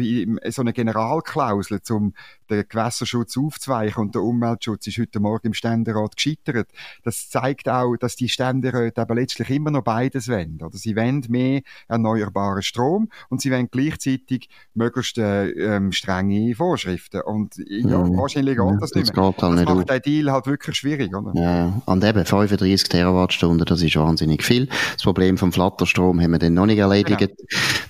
so 0.52 0.62
eine 0.62 0.74
Generalklausel, 0.74 1.80
um 1.92 2.14
den 2.50 2.64
Gewässerschutz 2.68 3.38
aufzuweichen 3.38 4.02
und 4.02 4.16
der 4.16 4.24
Umweltschutz 4.24 4.88
ist 4.88 4.98
heute 4.98 5.20
Morgen 5.20 5.48
im 5.48 5.54
Ständerat 5.54 6.16
gescheitert. 6.16 6.70
Das 7.04 7.30
zeigt 7.30 7.70
auch, 7.70 7.96
dass 7.98 8.16
die 8.16 8.30
Ständeräte 8.30 9.02
aber 9.02 9.16
letztlich 9.16 9.50
immer 9.50 9.70
noch 9.70 9.84
beides 9.84 10.28
wollen. 10.28 10.60
Oder 10.62 10.78
sie 10.78 10.96
wollen 10.96 11.24
mehr 11.30 11.62
erneuerbaren 11.88 12.64
Strom 12.64 13.10
und 13.30 13.42
sie 13.42 13.52
wollen 13.52 13.70
gleichzeitig 13.70 14.50
möglichst 14.74 15.18
äh, 15.18 15.50
ähm, 15.50 15.92
strenge 15.92 16.56
Vorschriften. 16.56 17.22
Und 17.22 17.56
ja, 17.68 18.00
mhm. 18.00 18.18
wahrscheinlich 18.18 18.58
geht 18.58 18.66
ja, 18.66 18.78
das 18.80 18.96
nicht 18.96 19.16
mehr. 19.16 19.32
Geht 19.32 19.42
halt 19.44 19.68
das 19.68 19.76
macht 19.76 19.90
den 19.90 20.02
Deal 20.02 20.32
halt 20.32 20.48
wirklich 20.48 20.76
schwierig, 20.76 21.16
oder? 21.16 21.32
Ja, 21.36 21.82
und 21.86 22.04
eben 22.04 22.26
35 22.26 22.90
Terawattstunden, 22.90 23.66
das 23.66 23.82
ist 23.82 23.96
wahnsinnig 23.96 24.44
viel. 24.44 24.68
Das 24.94 25.04
Problem 25.04 25.38
vom 25.38 25.52
Flatterstrom 25.52 26.20
haben 26.22 26.32
wir 26.32 26.40
dann 26.40 26.54
noch 26.54 26.66
nicht 26.66 26.80
erledigt. 26.80 27.20
Genau. 27.20 27.34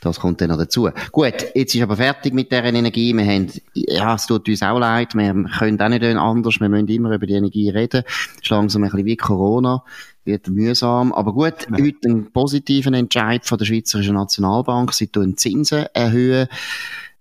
Das 0.01 0.19
kommt 0.19 0.41
dann 0.41 0.49
noch 0.49 0.57
dazu. 0.57 0.89
Gut, 1.11 1.33
jetzt 1.53 1.75
ist 1.75 1.81
aber 1.81 1.97
fertig 1.97 2.33
mit 2.33 2.51
dieser 2.51 2.65
Energie. 2.65 3.13
Wir 3.13 3.25
haben, 3.25 3.51
ja, 3.73 4.15
es 4.15 4.25
tut 4.27 4.47
uns 4.47 4.61
auch 4.63 4.79
leid. 4.79 5.15
Wir 5.15 5.33
können 5.57 5.81
auch 5.81 5.89
nicht 5.89 6.03
anders. 6.03 6.59
Wir 6.59 6.69
müssen 6.69 6.87
immer 6.87 7.13
über 7.13 7.25
die 7.25 7.33
Energie 7.33 7.69
reden. 7.69 8.03
Es 8.05 8.43
ist 8.43 8.49
langsam 8.49 8.83
ein 8.83 8.89
bisschen 8.89 9.05
wie 9.05 9.17
Corona. 9.17 9.83
Wird 10.25 10.47
mühsam. 10.49 11.13
Aber 11.13 11.33
gut, 11.33 11.67
ja. 11.69 11.83
heute 11.83 12.09
ein 12.09 12.31
positiven 12.31 12.93
Entscheid 12.93 13.45
von 13.45 13.57
der 13.57 13.65
Schweizerischen 13.65 14.15
Nationalbank. 14.15 14.93
Sie 14.93 15.07
tun 15.07 15.37
Zinsen 15.37 15.85
erhöhen. 15.93 16.47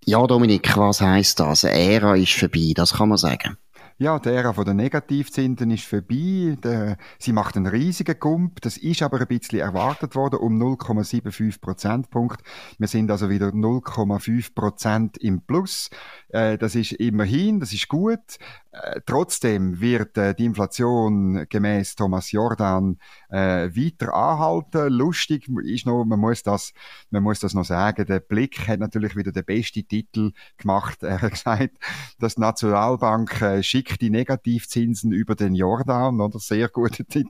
Ja, 0.05 0.25
Dominik, 0.25 0.77
was 0.77 1.01
heisst 1.01 1.39
das? 1.39 1.65
Eine 1.65 1.77
Ära 1.77 2.15
ist 2.15 2.33
vorbei, 2.33 2.71
das 2.73 2.93
kann 2.93 3.09
man 3.09 3.17
sagen. 3.17 3.57
Ja, 3.99 4.19
die 4.19 4.29
Ära 4.29 4.51
der 4.51 4.75
Negativzinsen 4.75 5.71
ist 5.71 5.85
vorbei. 5.85 6.55
Der, 6.63 6.97
sie 7.17 7.33
macht 7.33 7.57
einen 7.57 7.65
riesigen 7.65 8.19
Gump. 8.19 8.61
Das 8.61 8.77
ist 8.77 9.01
aber 9.01 9.19
ein 9.19 9.25
bisschen 9.25 9.59
erwartet 9.59 10.13
worden 10.13 10.37
um 10.37 10.61
0,75 10.61 11.59
Prozentpunkt. 11.59 12.43
Wir 12.77 12.87
sind 12.87 13.09
also 13.09 13.31
wieder 13.31 13.47
0,5 13.47 14.53
Prozent 14.53 15.17
im 15.17 15.41
Plus. 15.41 15.89
Äh, 16.29 16.59
das 16.59 16.75
ist 16.75 16.91
immerhin, 16.91 17.59
das 17.59 17.73
ist 17.73 17.87
gut. 17.87 18.37
Äh, 18.83 19.01
trotzdem 19.05 19.79
wird 19.79 20.17
äh, 20.17 20.35
die 20.35 20.45
Inflation 20.45 21.45
gemäß 21.49 21.95
Thomas 21.95 22.31
Jordan 22.31 22.97
äh, 23.29 23.69
weiter 23.69 24.13
anhalten. 24.13 24.93
Lustig 24.93 25.47
ist 25.63 25.85
noch, 25.85 26.03
man 26.05 26.19
muss 26.19 26.43
das, 26.43 26.73
man 27.09 27.23
muss 27.23 27.39
das 27.39 27.53
noch 27.53 27.65
sagen. 27.65 28.05
Der 28.05 28.19
Blick 28.19 28.67
hat 28.67 28.79
natürlich 28.79 29.15
wieder 29.15 29.31
den 29.31 29.45
besten 29.45 29.87
Titel 29.87 30.31
gemacht. 30.57 31.03
Er 31.07 31.21
hat 31.21 31.31
gesagt, 31.31 31.77
dass 32.19 32.35
die 32.35 32.41
Nationalbank 32.41 33.41
äh, 33.41 33.63
schickt 33.63 34.01
die 34.01 34.09
Negativzinsen 34.09 35.11
über 35.13 35.35
den 35.35 35.55
Jordan, 35.55 36.19
oder? 36.19 36.37
Sehr 36.37 36.67
guter 36.67 37.05
Titel. 37.07 37.29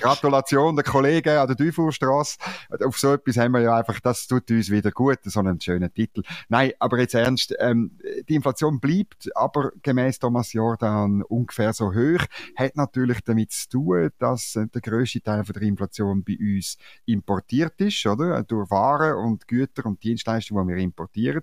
Gratulation 0.00 0.76
der 0.76 0.84
Kollegen 0.84 1.36
an 1.36 1.48
der 1.48 1.56
Dufourstrasse. 1.56 2.38
Auf 2.84 2.98
so 2.98 3.12
etwas 3.14 3.36
haben 3.36 3.52
wir 3.52 3.62
ja 3.62 3.76
einfach, 3.76 3.98
das 4.00 4.26
tut 4.26 4.50
uns 4.50 4.70
wieder 4.70 4.92
gut, 4.92 5.18
so 5.24 5.40
einen 5.40 5.60
schönen 5.60 5.92
Titel. 5.92 6.22
Nein, 6.48 6.72
aber 6.78 6.98
jetzt 7.00 7.14
ernst, 7.14 7.54
ähm, 7.58 7.98
die 8.28 8.36
Inflation 8.36 8.78
bleibt 8.78 9.28
aber 9.34 9.72
gemäß 9.82 10.20
Thomas 10.20 10.52
Jordan 10.52 10.85
dann 10.86 11.22
ungefähr 11.22 11.72
so 11.72 11.92
hoch. 11.92 12.24
Hat 12.56 12.76
natürlich 12.76 13.20
damit 13.24 13.52
zu 13.52 13.68
tun, 13.68 14.10
dass 14.18 14.56
äh, 14.56 14.66
der 14.68 14.80
grösste 14.80 15.20
Teil 15.20 15.44
von 15.44 15.52
der 15.54 15.62
Inflation 15.62 16.22
bei 16.22 16.36
uns 16.38 16.76
importiert 17.04 17.80
ist, 17.80 18.06
oder? 18.06 18.42
Durch 18.44 18.70
Waren 18.70 19.16
und 19.16 19.48
Güter 19.48 19.86
und 19.86 20.02
Dienstleistungen, 20.02 20.66
die 20.66 20.74
wir 20.74 20.82
importieren. 20.82 21.42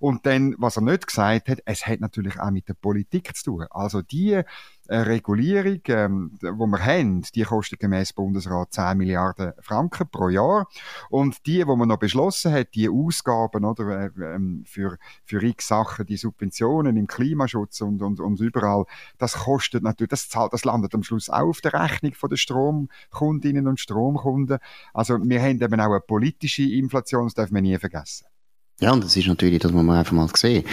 Und 0.00 0.26
dann, 0.26 0.54
was 0.58 0.76
er 0.76 0.82
nicht 0.82 1.06
gesagt 1.06 1.48
hat, 1.48 1.58
es 1.64 1.86
hat 1.86 2.00
natürlich 2.00 2.38
auch 2.38 2.50
mit 2.50 2.68
der 2.68 2.74
Politik 2.74 3.34
zu 3.36 3.44
tun. 3.44 3.66
Also 3.70 4.02
die 4.02 4.42
Regulierung, 4.88 5.80
ähm, 5.86 6.32
wo 6.40 6.66
wir 6.66 6.84
haben, 6.84 7.22
die 7.34 7.42
kostet 7.42 7.78
gemäß 7.78 8.12
Bundesrat 8.12 8.72
10 8.72 8.98
Milliarden 8.98 9.52
Franken 9.60 10.08
pro 10.08 10.28
Jahr. 10.28 10.68
Und 11.08 11.46
die, 11.46 11.66
wo 11.66 11.76
man 11.76 11.88
noch 11.88 11.98
beschlossen 11.98 12.52
hat, 12.52 12.74
die 12.74 12.88
Ausgaben 12.88 13.64
oder, 13.64 14.06
äh, 14.06 14.10
ähm, 14.34 14.64
für, 14.66 14.98
für 15.24 15.42
x 15.42 15.68
Sachen, 15.68 16.06
die 16.06 16.16
Subventionen 16.16 16.96
im 16.96 17.06
Klimaschutz 17.06 17.80
und, 17.80 18.02
und, 18.02 18.20
und 18.20 18.40
überall, 18.40 18.84
das 19.18 19.34
kostet 19.34 19.82
natürlich, 19.82 20.10
das 20.10 20.28
zahlt, 20.28 20.52
das 20.52 20.64
landet 20.64 20.94
am 20.94 21.02
Schluss 21.02 21.30
auch 21.30 21.48
auf 21.48 21.60
der 21.60 21.74
Rechnung 21.74 22.12
den 22.28 22.36
Stromkundinnen 22.36 23.66
und 23.66 23.80
Stromkunden. 23.80 24.58
Also 24.92 25.18
wir 25.22 25.40
haben 25.40 25.60
eben 25.60 25.80
auch 25.80 25.90
eine 25.90 26.00
politische 26.00 26.64
Inflation, 26.64 27.26
das 27.26 27.34
darf 27.34 27.50
man 27.50 27.62
nie 27.62 27.78
vergessen. 27.78 28.26
Ja, 28.80 28.92
und 28.92 29.04
das 29.04 29.16
ist 29.16 29.28
natürlich, 29.28 29.60
das 29.60 29.70
muss 29.70 29.84
man 29.84 29.98
einfach 29.98 30.12
mal 30.12 30.28
sehen. 30.34 30.64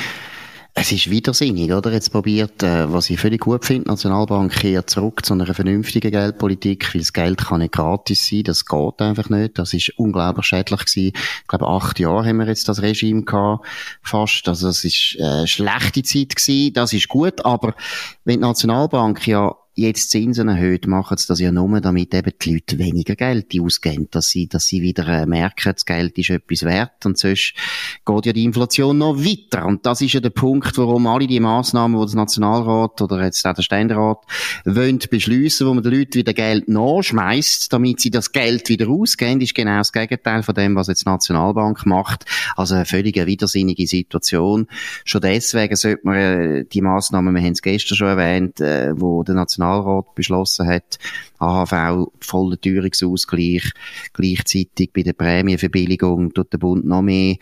Es 0.81 0.93
ist 0.93 1.09
widersinnig, 1.09 1.73
oder? 1.73 1.91
Jetzt 1.91 2.09
probiert, 2.09 2.63
äh, 2.63 2.89
was 2.89 3.09
ich 3.09 3.19
völlig 3.19 3.41
gut 3.41 3.65
finde, 3.65 3.89
Nationalbank 3.89 4.53
kehrt 4.53 4.89
zurück 4.89 5.25
zu 5.25 5.33
einer 5.33 5.53
vernünftigen 5.53 6.09
Geldpolitik, 6.09 6.95
weil 6.95 7.01
das 7.01 7.11
Geld 7.11 7.37
kann 7.45 7.59
nicht 7.59 7.73
gratis 7.73 8.29
sein, 8.29 8.43
das 8.43 8.65
geht 8.65 9.01
einfach 9.01 9.27
nicht. 9.27 9.59
Das 9.59 9.73
ist 9.73 9.89
unglaublich 9.97 10.45
schädlich 10.45 10.85
gewesen. 10.85 11.11
Ich 11.41 11.47
glaube, 11.49 11.67
acht 11.67 11.99
Jahre 11.99 12.25
haben 12.25 12.37
wir 12.37 12.47
jetzt 12.47 12.69
das 12.69 12.81
Regime 12.81 13.23
gehabt, 13.23 13.67
fast. 14.01 14.47
Also, 14.47 14.67
das 14.67 14.85
ist 14.85 15.17
äh, 15.19 15.45
schlechte 15.47 16.01
Zeit 16.01 16.37
gewesen, 16.37 16.73
das 16.73 16.93
ist 16.93 17.09
gut, 17.09 17.43
aber 17.43 17.75
wenn 18.23 18.35
die 18.35 18.47
Nationalbank 18.47 19.27
ja 19.27 19.53
jetzt 19.79 20.11
Zinsen 20.11 20.47
erhöht, 20.47 20.87
machen 20.87 21.17
sie 21.17 21.27
das 21.27 21.39
ja 21.39 21.51
nur, 21.51 21.81
damit 21.81 22.13
eben 22.13 22.31
die 22.41 22.53
Leute 22.53 22.77
weniger 22.77 23.15
Geld 23.15 23.47
ausgeben, 23.59 24.07
dass 24.11 24.27
sie, 24.27 24.47
dass 24.47 24.65
sie 24.65 24.81
wieder 24.81 25.07
äh, 25.07 25.25
merken, 25.25 25.73
das 25.73 25.85
Geld 25.85 26.17
ist 26.17 26.29
etwas 26.29 26.63
wert 26.63 27.05
und 27.05 27.17
sonst 27.17 27.53
geht 28.05 28.25
ja 28.25 28.33
die 28.33 28.43
Inflation 28.43 28.97
noch 28.97 29.17
weiter. 29.17 29.65
Und 29.65 29.85
das 29.85 30.01
ist 30.01 30.13
ja 30.13 30.19
der 30.19 30.29
Punkt, 30.29 30.77
warum 30.77 31.07
alle 31.07 31.27
die 31.27 31.39
Massnahmen, 31.39 31.99
die 31.99 32.05
das 32.05 32.15
Nationalrat 32.15 33.01
oder 33.01 33.23
jetzt 33.23 33.45
auch 33.45 33.53
der 33.53 33.61
Ständerat 33.61 34.19
wollen 34.65 34.99
beschliessen, 35.09 35.67
wo 35.67 35.73
man 35.73 35.83
den 35.83 35.93
Leuten 35.93 36.15
wieder 36.15 36.33
Geld 36.33 36.67
nachschmeißt, 36.67 37.71
damit 37.71 38.01
sie 38.01 38.11
das 38.11 38.31
Geld 38.31 38.69
wieder 38.69 38.89
ausgeben, 38.89 39.41
ist 39.41 39.55
genau 39.55 39.77
das 39.77 39.91
Gegenteil 39.91 40.43
von 40.43 40.55
dem, 40.55 40.75
was 40.75 40.87
jetzt 40.87 41.05
die 41.05 41.09
Nationalbank 41.09 41.85
macht. 41.85 42.25
Also 42.55 42.75
eine 42.75 42.85
völlig 42.85 43.15
widersinnige 43.15 43.87
Situation. 43.87 44.67
Schon 45.05 45.21
deswegen 45.21 45.75
sollte 45.75 46.01
man 46.03 46.15
äh, 46.15 46.65
die 46.65 46.81
Massnahmen, 46.81 47.33
wir 47.33 47.41
haben 47.41 47.53
es 47.53 47.61
gestern 47.61 47.97
schon 47.97 48.07
erwähnt, 48.07 48.59
äh, 48.59 48.93
wo 48.99 49.23
der 49.23 49.35
Nationalrat 49.35 49.68
Nationalrat 49.69 50.15
beschlossen 50.15 50.67
hat, 50.67 50.97
AHV 51.39 52.07
voller 52.19 52.59
Teuerungsausgleich, 52.59 53.71
gleichzeitig 54.13 54.91
bei 54.93 55.03
der 55.03 55.13
Prämienverbilligung 55.13 56.33
tut 56.33 56.51
der 56.51 56.57
Bund 56.57 56.85
noch 56.85 57.01
mehr 57.01 57.35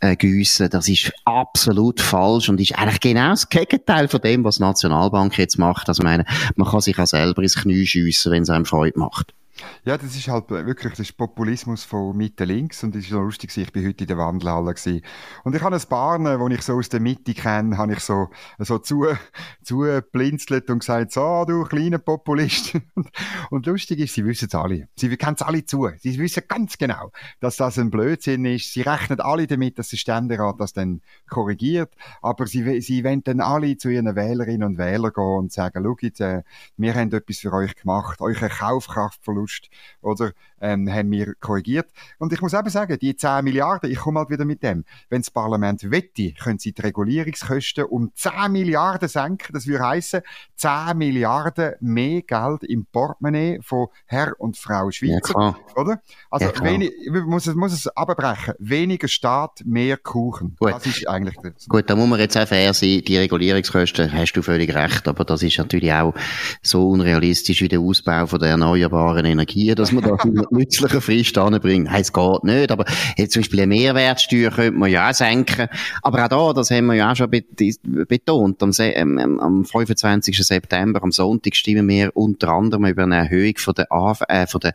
äh, 0.00 0.16
giessen. 0.16 0.70
Das 0.70 0.88
ist 0.88 1.12
absolut 1.24 2.00
falsch 2.00 2.48
und 2.48 2.60
ist 2.60 2.76
eigentlich 2.76 3.00
genau 3.00 3.30
das 3.30 3.48
Gegenteil 3.48 4.08
von 4.08 4.20
dem, 4.20 4.44
was 4.44 4.56
die 4.56 4.62
Nationalbank 4.62 5.38
jetzt 5.38 5.58
macht. 5.58 5.88
Also 5.88 6.02
meine, 6.02 6.24
man 6.56 6.68
kann 6.68 6.80
sich 6.80 6.98
auch 6.98 7.06
selber 7.06 7.42
ins 7.42 7.56
Knie 7.56 7.86
schiessen, 7.86 8.32
wenn 8.32 8.42
es 8.42 8.50
einem 8.50 8.64
Freude 8.64 8.98
macht. 8.98 9.34
Ja, 9.84 9.96
das 9.96 10.16
ist 10.16 10.28
halt 10.28 10.50
wirklich 10.50 10.92
das 10.92 11.00
ist 11.00 11.16
Populismus 11.16 11.84
von 11.84 12.16
Mitte 12.16 12.44
links 12.44 12.82
und 12.84 12.94
es 12.94 13.04
ist 13.04 13.10
so 13.10 13.20
lustig, 13.20 13.56
ich 13.56 13.72
bin 13.72 13.86
heute 13.86 14.04
in 14.04 14.08
der 14.08 14.18
Wandelhalle 14.18 14.74
gewesen. 14.74 15.02
und 15.44 15.54
ich 15.54 15.62
habe 15.62 15.76
ein 15.76 15.82
paar, 15.88 16.18
die 16.18 16.54
ich 16.54 16.62
so 16.62 16.74
aus 16.74 16.88
der 16.88 17.00
Mitte 17.00 17.34
kenne, 17.34 17.78
habe 17.78 17.94
ich 17.94 18.00
so 18.00 18.28
so 18.58 18.78
zu 18.78 19.06
zu 19.62 19.86
blinzelt 20.12 20.68
und 20.70 20.80
gesagt, 20.80 21.12
so 21.12 21.44
du 21.46 21.64
kleiner 21.64 21.98
Populist. 21.98 22.78
und 23.50 23.66
lustig 23.66 24.00
ist, 24.00 24.14
sie 24.14 24.24
wissen 24.24 24.48
es 24.48 24.54
alle, 24.54 24.88
sie 24.96 25.16
kennen 25.16 25.36
es 25.36 25.42
alle 25.42 25.64
zu, 25.64 25.88
sie 25.98 26.18
wissen 26.18 26.42
ganz 26.48 26.76
genau, 26.78 27.12
dass 27.40 27.56
das 27.56 27.78
ein 27.78 27.90
Blödsinn 27.90 28.44
ist. 28.44 28.72
Sie 28.72 28.82
rechnen 28.82 29.20
alle 29.20 29.46
damit, 29.46 29.78
dass 29.78 29.88
der 29.88 29.96
Ständerat 29.96 30.60
das 30.60 30.72
dann 30.72 31.00
korrigiert, 31.28 31.94
aber 32.20 32.46
sie 32.46 32.80
sie 32.80 33.04
wollen 33.04 33.22
dann 33.24 33.40
alle 33.40 33.76
zu 33.76 33.88
ihren 33.88 34.14
Wählerinnen 34.16 34.66
und 34.66 34.78
Wählern 34.78 35.12
gehen 35.12 35.38
und 35.38 35.52
sagen, 35.52 35.84
schau 35.84 36.24
äh, 36.24 36.42
wir 36.76 36.94
haben 36.94 37.12
etwas 37.12 37.38
für 37.38 37.52
euch 37.52 37.74
gemacht, 37.76 38.20
euer 38.20 38.34
Kaufkraftverlust 38.34 39.45
Verlust, 39.46 39.70
oder, 40.00 40.32
ähm, 40.60 40.90
haben 40.90 41.10
wir 41.10 41.34
korrigiert. 41.34 41.90
Und 42.18 42.32
ich 42.32 42.40
muss 42.40 42.54
eben 42.54 42.68
sagen, 42.70 42.98
die 42.98 43.14
10 43.16 43.44
Milliarden, 43.44 43.90
ich 43.90 43.98
komme 43.98 44.20
halt 44.20 44.30
wieder 44.30 44.44
mit 44.44 44.62
dem. 44.62 44.84
Wenn 45.08 45.22
das 45.22 45.30
Parlament 45.30 45.90
wette, 45.90 46.32
können 46.32 46.58
sie 46.58 46.72
die 46.72 46.82
Regulierungskosten 46.82 47.84
um 47.84 48.10
10 48.14 48.52
Milliarden 48.52 49.08
senken. 49.08 49.52
Das 49.52 49.66
würde 49.66 49.84
heißen 49.84 50.22
10 50.56 50.96
Milliarden 50.96 51.74
mehr 51.80 52.22
Geld 52.22 52.64
im 52.64 52.86
Portemonnaie 52.86 53.60
von 53.62 53.88
Herr 54.06 54.34
und 54.38 54.56
Frau 54.56 54.90
Schweizer, 54.90 55.34
ja, 55.38 55.56
oder? 55.74 56.00
Also, 56.30 56.46
ja, 56.46 56.64
wenig, 56.64 56.92
muss 57.26 57.46
es, 57.46 57.54
muss 57.54 57.72
es 57.72 57.86
abbrechen. 57.88 58.54
Weniger 58.58 59.08
Staat, 59.08 59.62
mehr 59.64 59.96
Kuchen. 59.96 60.56
Gut. 60.58 60.72
Das 60.72 60.86
ist 60.86 61.08
eigentlich 61.08 61.36
das. 61.42 61.68
Gut, 61.68 61.88
da 61.88 61.96
muss 61.96 62.08
man 62.08 62.18
jetzt 62.18 62.36
auch 62.36 62.46
fair 62.46 62.72
sein. 62.72 63.02
Die 63.06 63.16
Regulierungskosten, 63.16 64.12
hast 64.12 64.32
du 64.32 64.42
völlig 64.42 64.74
recht, 64.74 65.06
aber 65.08 65.24
das 65.24 65.42
ist 65.42 65.58
natürlich 65.58 65.92
auch 65.92 66.14
so 66.62 66.88
unrealistisch 66.88 67.60
wie 67.60 67.68
der 67.68 67.80
Ausbau 67.80 68.26
von 68.26 68.38
der 68.38 68.50
erneuerbaren 68.56 69.24
Energie, 69.24 69.35
dass 69.74 69.92
man 69.92 70.04
da 70.04 70.16
nützlichen 70.50 71.00
Frist 71.00 71.38
anbringt. 71.38 71.86
Nein, 71.86 72.00
es 72.00 72.12
geht 72.12 72.44
nicht, 72.44 72.70
aber 72.70 72.84
jetzt 73.16 73.32
zum 73.32 73.42
Beispiel 73.42 73.60
eine 73.60 73.74
Mehrwertsteuer 73.74 74.50
könnte 74.50 74.78
man 74.78 74.90
ja 74.90 75.10
auch 75.10 75.14
senken. 75.14 75.68
Aber 76.02 76.24
auch 76.24 76.28
da, 76.28 76.52
das 76.52 76.70
haben 76.70 76.86
wir 76.86 76.94
ja 76.94 77.12
auch 77.12 77.16
schon 77.16 77.30
betont, 77.30 78.62
am, 78.62 79.38
am 79.38 79.64
25. 79.64 80.46
September, 80.46 81.02
am 81.02 81.12
Sonntag, 81.12 81.56
stimmen 81.56 81.88
wir 81.88 82.10
unter 82.14 82.48
anderem 82.50 82.86
über 82.86 83.02
eine 83.02 83.16
Erhöhung 83.16 83.56
von 83.58 83.74
der, 83.74 83.90
AV, 83.90 84.22
äh, 84.28 84.46
von 84.46 84.60
der 84.60 84.72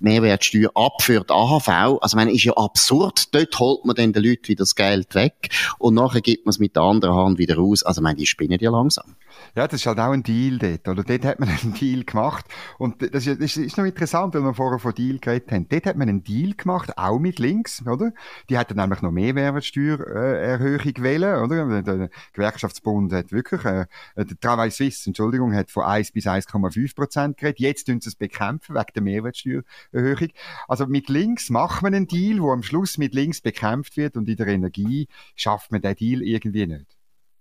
Mehrwertsteuer 0.00 0.70
ab 0.74 1.02
für 1.02 1.20
die 1.20 1.32
AHV. 1.32 1.68
Also, 1.68 1.98
ich 2.06 2.14
meine, 2.14 2.32
ist 2.32 2.44
ja 2.44 2.52
absurd. 2.54 3.34
Dort 3.34 3.58
holt 3.58 3.84
man 3.84 3.96
dann 3.96 4.12
den 4.12 4.22
Leuten 4.22 4.48
wieder 4.48 4.62
das 4.62 4.74
Geld 4.74 5.14
weg 5.14 5.50
und 5.78 5.94
nachher 5.94 6.20
gibt 6.20 6.46
man 6.46 6.50
es 6.50 6.58
mit 6.58 6.76
der 6.76 6.82
anderen 6.82 7.14
Hand 7.14 7.38
wieder 7.38 7.56
raus. 7.56 7.82
Also, 7.82 8.00
ich 8.00 8.02
meine, 8.02 8.16
die 8.16 8.26
spinnen 8.26 8.58
ja 8.60 8.70
langsam. 8.70 9.14
Ja, 9.56 9.66
das 9.66 9.80
ist 9.80 9.86
halt 9.86 9.98
auch 9.98 10.12
ein 10.12 10.22
Deal 10.22 10.58
dort, 10.58 10.88
oder? 10.88 11.04
Dort 11.04 11.24
hat 11.24 11.40
man 11.40 11.48
einen 11.62 11.74
Deal 11.74 12.04
gemacht. 12.04 12.46
Und 12.78 13.02
das 13.14 13.26
ist, 13.26 13.40
das 13.40 13.56
ist 13.56 13.76
noch 13.76 13.84
interessant, 13.84 14.34
weil 14.34 14.42
wir 14.42 14.54
vorher 14.54 14.78
von 14.78 14.94
Deal 14.94 15.18
geredet 15.18 15.50
haben. 15.52 15.68
Dort 15.68 15.86
hat 15.86 15.96
man 15.96 16.08
einen 16.08 16.24
Deal 16.24 16.54
gemacht, 16.54 16.96
auch 16.96 17.18
mit 17.18 17.38
links, 17.38 17.86
oder? 17.86 18.12
Die 18.48 18.58
hatten 18.58 18.76
nämlich 18.76 19.02
noch 19.02 19.10
mehr 19.10 19.34
Mehrwertsteuererhöhung 19.34 20.96
äh, 20.96 21.02
wählen, 21.02 21.42
oder? 21.42 21.82
Der 21.82 22.10
Gewerkschaftsbund 22.32 23.12
hat 23.12 23.32
wirklich, 23.32 23.64
äh, 23.64 23.86
der 24.16 24.40
Travail 24.40 24.70
Suisse, 24.70 25.08
Entschuldigung, 25.08 25.54
hat 25.54 25.70
von 25.70 25.84
1 25.84 26.12
bis 26.12 26.26
1,5 26.26 26.94
Prozent 26.94 27.36
geredet. 27.36 27.60
Jetzt 27.60 27.84
tun 27.86 28.00
sie 28.00 28.08
es 28.08 28.16
bekämpfen, 28.16 28.74
wegen 28.74 28.92
der 28.94 29.02
Mehrwertsteuererhöhung. 29.02 30.28
Also 30.66 30.86
mit 30.86 31.08
links 31.08 31.50
macht 31.50 31.82
man 31.82 31.94
einen 31.94 32.06
Deal, 32.06 32.40
wo 32.40 32.52
am 32.52 32.62
Schluss 32.62 32.98
mit 32.98 33.14
links 33.14 33.40
bekämpft 33.40 33.96
wird 33.96 34.16
und 34.16 34.28
in 34.28 34.36
der 34.36 34.48
Energie 34.48 35.08
schafft 35.34 35.72
man 35.72 35.80
den 35.80 35.94
Deal 35.94 36.22
irgendwie 36.22 36.66
nicht. 36.66 36.97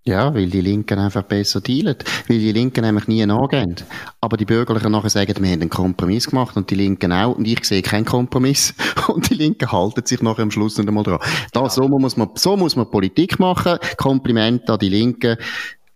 Ja, 0.08 0.34
weil 0.34 0.48
die 0.48 0.62
Linken 0.62 1.00
einfach 1.00 1.24
besser 1.24 1.60
dealen. 1.60 1.98
Weil 2.30 2.40
die 2.40 2.54
Linken 2.54 2.86
nämlich 2.86 3.10
nie 3.10 3.26
nachgehen. 3.26 3.76
Aber 4.22 4.38
die 4.38 4.46
Bürgerlichen 4.46 4.94
nachher 4.94 5.10
sagen, 5.10 5.36
wir 5.44 5.52
haben 5.52 5.62
einen 5.62 5.70
Kompromiss 5.70 6.30
gemacht 6.30 6.56
und 6.56 6.70
die 6.70 6.76
Linken 6.76 7.12
auch. 7.12 7.36
Und 7.36 7.46
ich 7.46 7.66
sehe 7.66 7.82
keinen 7.82 8.06
Kompromiss. 8.06 8.74
Und 9.08 9.30
die 9.30 9.36
Linken 9.36 9.72
halten 9.72 10.06
sich 10.06 10.22
nachher 10.22 10.44
am 10.44 10.52
Schluss 10.52 10.78
nicht 10.78 10.88
einmal 10.88 11.04
dran. 11.04 11.20
Da, 11.52 11.70
so 11.70 11.88
muss 11.88 12.18
man, 12.18 12.30
so 12.36 12.56
muss 12.56 12.76
man 12.76 12.90
Politik 12.90 13.40
machen. 13.40 13.80
Kompliment 13.98 14.70
an 14.70 14.80
die 14.80 14.90
Linken 14.90 15.38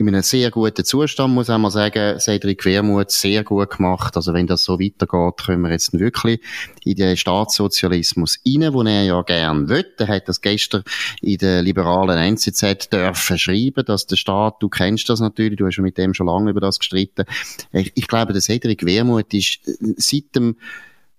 in 0.08 0.16
einem 0.16 0.24
sehr 0.24 0.52
guten 0.52 0.84
Zustand, 0.84 1.34
muss 1.34 1.48
man 1.48 1.70
sagen. 1.72 2.20
Cedric 2.20 2.66
Wermuth 2.66 3.12
sehr 3.12 3.44
gut 3.44 3.78
gemacht. 3.78 4.16
Also 4.16 4.34
wenn 4.34 4.48
das 4.48 4.64
so 4.64 4.80
weitergeht, 4.80 5.46
können 5.46 5.62
wir 5.62 5.72
jetzt 5.72 5.94
wirklich 5.94 6.42
in 6.84 6.96
den 6.96 7.18
Staatssozialismus 7.18 8.40
rein, 8.46 8.74
wo 8.74 8.82
er 8.84 9.04
ja 9.04 9.22
gern 9.22 9.70
will. 9.70 9.86
Er 9.98 10.08
hat 10.08 10.28
das 10.28 10.42
gestern 10.42 10.84
in 11.22 11.38
der 11.38 11.62
liberalen 11.62 12.18
NZZ 12.18 12.90
dürfen 12.90 13.38
schreiben, 13.38 13.86
dass 13.86 14.08
der 14.08 14.16
Staat, 14.16 14.56
du 14.62 14.70
kennst 14.70 15.10
das 15.10 15.20
natürlich, 15.20 15.58
du 15.58 15.66
hast 15.66 15.78
mit 15.80 15.98
dem 15.98 16.14
schon 16.14 16.28
lange 16.28 16.52
über 16.52 16.62
das 16.62 16.80
gestritten. 16.80 17.26
Ich, 17.72 17.92
ich 17.96 18.08
glaube, 18.08 18.34
der 18.34 18.42
Cedric 18.42 18.86
Wermuth 18.86 19.34
ist 19.34 19.60
seit 19.98 20.36
dem 20.36 20.56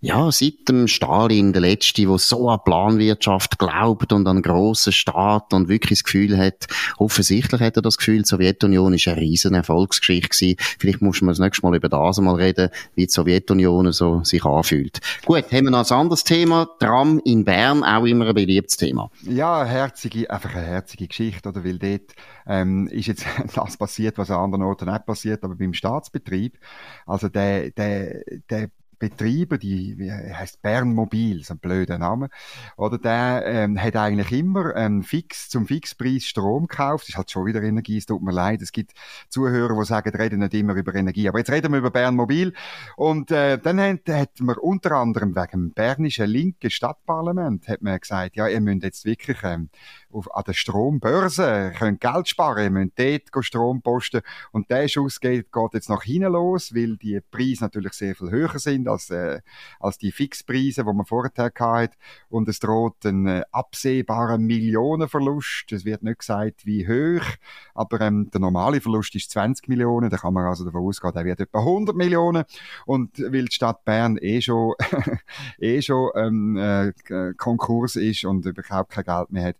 ja, 0.04 0.32
seit 0.32 0.68
dem 0.68 0.88
Stalin, 0.88 1.52
der 1.52 1.62
Letzte, 1.62 2.02
der 2.02 2.18
so 2.18 2.50
an 2.50 2.58
Planwirtschaft 2.64 3.56
glaubt 3.60 4.12
und 4.12 4.26
an 4.26 4.42
grossen 4.42 4.92
Staat 4.92 5.54
und 5.54 5.68
wirklich 5.68 6.00
das 6.00 6.04
Gefühl 6.04 6.36
hat, 6.36 6.66
offensichtlich 6.98 7.60
hat 7.60 7.76
er 7.76 7.82
das 7.82 7.98
Gefühl, 7.98 8.22
die 8.22 8.28
Sowjetunion 8.28 8.94
ist 8.94 9.06
eine 9.06 9.20
riesen 9.20 9.54
Erfolgsgeschichte 9.54 10.28
gewesen. 10.28 10.56
Vielleicht 10.80 11.02
muss 11.02 11.22
man 11.22 11.28
das 11.28 11.38
nächste 11.38 11.64
Mal 11.64 11.76
über 11.76 11.88
das 11.88 12.18
mal 12.18 12.34
reden, 12.34 12.70
wie 12.96 13.06
die 13.06 13.12
Sowjetunion 13.12 13.92
so 13.92 14.24
sich 14.24 14.44
anfühlt. 14.44 14.98
Gut, 15.24 15.44
haben 15.52 15.66
wir 15.66 15.70
noch 15.70 15.88
ein 15.88 15.96
anderes 15.96 16.24
Thema. 16.24 16.68
Tram 16.80 17.20
in 17.24 17.44
Bern, 17.44 17.84
auch 17.84 18.04
immer 18.04 18.26
ein 18.26 18.34
beliebtes 18.34 18.76
Thema. 18.76 19.08
Ja, 19.22 19.64
herzige, 19.64 20.28
einfach 20.28 20.52
eine 20.56 20.66
herzige 20.66 21.06
Geschichte, 21.06 21.48
oder? 21.48 21.64
Weil 21.64 21.78
dort, 21.78 22.16
ähm, 22.48 22.88
ist 22.88 23.06
jetzt 23.06 23.24
das 23.54 23.76
passiert, 23.76 24.18
was 24.18 24.32
an 24.32 24.40
anderen 24.40 24.64
Orten 24.64 24.90
nicht 24.90 25.06
passiert, 25.06 25.44
aber 25.44 25.54
beim 25.54 25.74
Staatsbetrieb, 25.74 26.58
also 27.06 27.28
der, 27.28 27.70
der, 27.70 28.24
der 28.50 28.68
Betreiber, 29.02 29.58
die 29.58 29.96
heißt 30.32 30.62
Bernmobil, 30.62 31.42
so 31.42 31.54
ein 31.54 31.58
blöder 31.58 31.98
Name, 31.98 32.28
oder 32.76 32.98
der 32.98 33.42
ähm, 33.46 33.76
hat 33.76 33.96
eigentlich 33.96 34.30
immer 34.30 34.76
ähm, 34.76 35.02
fix 35.02 35.48
zum 35.48 35.66
Fixpreis 35.66 36.24
Strom 36.24 36.68
gekauft. 36.68 37.04
Das 37.04 37.08
ist 37.08 37.16
halt 37.16 37.30
schon 37.32 37.46
wieder 37.46 37.60
Energie. 37.64 37.98
Es 37.98 38.06
tut 38.06 38.22
mir 38.22 38.30
leid. 38.30 38.62
Es 38.62 38.70
gibt 38.70 38.92
Zuhörer, 39.28 39.76
die 39.76 39.84
sagen, 39.86 40.14
reden 40.14 40.38
nicht 40.38 40.54
immer 40.54 40.74
über 40.74 40.94
Energie. 40.94 41.28
Aber 41.28 41.38
jetzt 41.38 41.50
reden 41.50 41.72
wir 41.72 41.78
über 41.78 41.90
Bernmobil. 41.90 42.54
Und 42.96 43.32
äh, 43.32 43.58
dann 43.58 43.80
hat, 43.80 44.08
hat 44.08 44.38
man 44.38 44.56
unter 44.58 44.92
anderem 44.92 45.34
wegen 45.34 45.50
dem 45.50 45.72
bernischen 45.72 46.28
linken 46.28 46.70
Stadtparlament 46.70 47.66
hat 47.66 47.82
man 47.82 47.98
gesagt, 47.98 48.36
ja, 48.36 48.46
ihr 48.46 48.60
müsst 48.60 48.84
jetzt 48.84 49.04
wirklich 49.04 49.38
ähm, 49.42 49.68
auf, 50.12 50.34
an 50.34 50.44
der 50.46 50.52
Strombörse, 50.52 51.72
könnt 51.78 52.00
Geld 52.00 52.28
sparen, 52.28 52.64
ihr 52.64 52.70
müsst 52.70 52.98
dort 53.32 53.44
Strom 53.44 53.82
posten. 53.82 54.22
Und 54.50 54.70
der 54.70 54.88
Schuss 54.88 55.20
geht, 55.20 55.52
geht 55.52 55.74
jetzt 55.74 55.88
nach 55.88 56.02
hinten 56.02 56.32
los, 56.32 56.74
weil 56.74 56.96
die 56.96 57.20
Preise 57.20 57.64
natürlich 57.64 57.92
sehr 57.92 58.14
viel 58.14 58.30
höher 58.30 58.58
sind 58.58 58.88
als, 58.88 59.10
äh, 59.10 59.40
als 59.80 59.98
die 59.98 60.12
Fixpreise, 60.12 60.84
die 60.84 60.92
man 60.92 61.06
vorher 61.06 61.32
hatte. 61.34 61.96
Und 62.28 62.48
es 62.48 62.60
droht 62.60 63.04
ein 63.04 63.26
äh, 63.26 63.42
absehbarer 63.52 64.38
Millionenverlust. 64.38 65.72
Es 65.72 65.84
wird 65.84 66.02
nicht 66.02 66.20
gesagt, 66.20 66.66
wie 66.66 66.86
hoch, 66.86 67.26
aber 67.74 68.00
ähm, 68.00 68.30
der 68.30 68.40
normale 68.40 68.80
Verlust 68.80 69.14
ist 69.14 69.30
20 69.30 69.68
Millionen. 69.68 70.10
Da 70.10 70.16
kann 70.16 70.34
man 70.34 70.46
also 70.46 70.64
davon 70.64 70.82
ausgehen, 70.82 71.14
der 71.14 71.24
wird 71.24 71.40
etwa 71.40 71.58
100 71.58 71.96
Millionen. 71.96 72.44
Und 72.86 73.18
weil 73.18 73.46
die 73.46 73.54
Stadt 73.54 73.84
Bern 73.84 74.18
eh 74.18 74.40
schon, 74.40 74.74
eh 75.58 75.82
schon 75.82 76.10
ähm, 76.14 76.56
äh, 76.56 76.92
Konkurs 77.36 77.96
ist 77.96 78.24
und 78.24 78.46
überhaupt 78.46 78.90
kein 78.90 79.04
Geld 79.04 79.30
mehr 79.30 79.44
hat, 79.44 79.56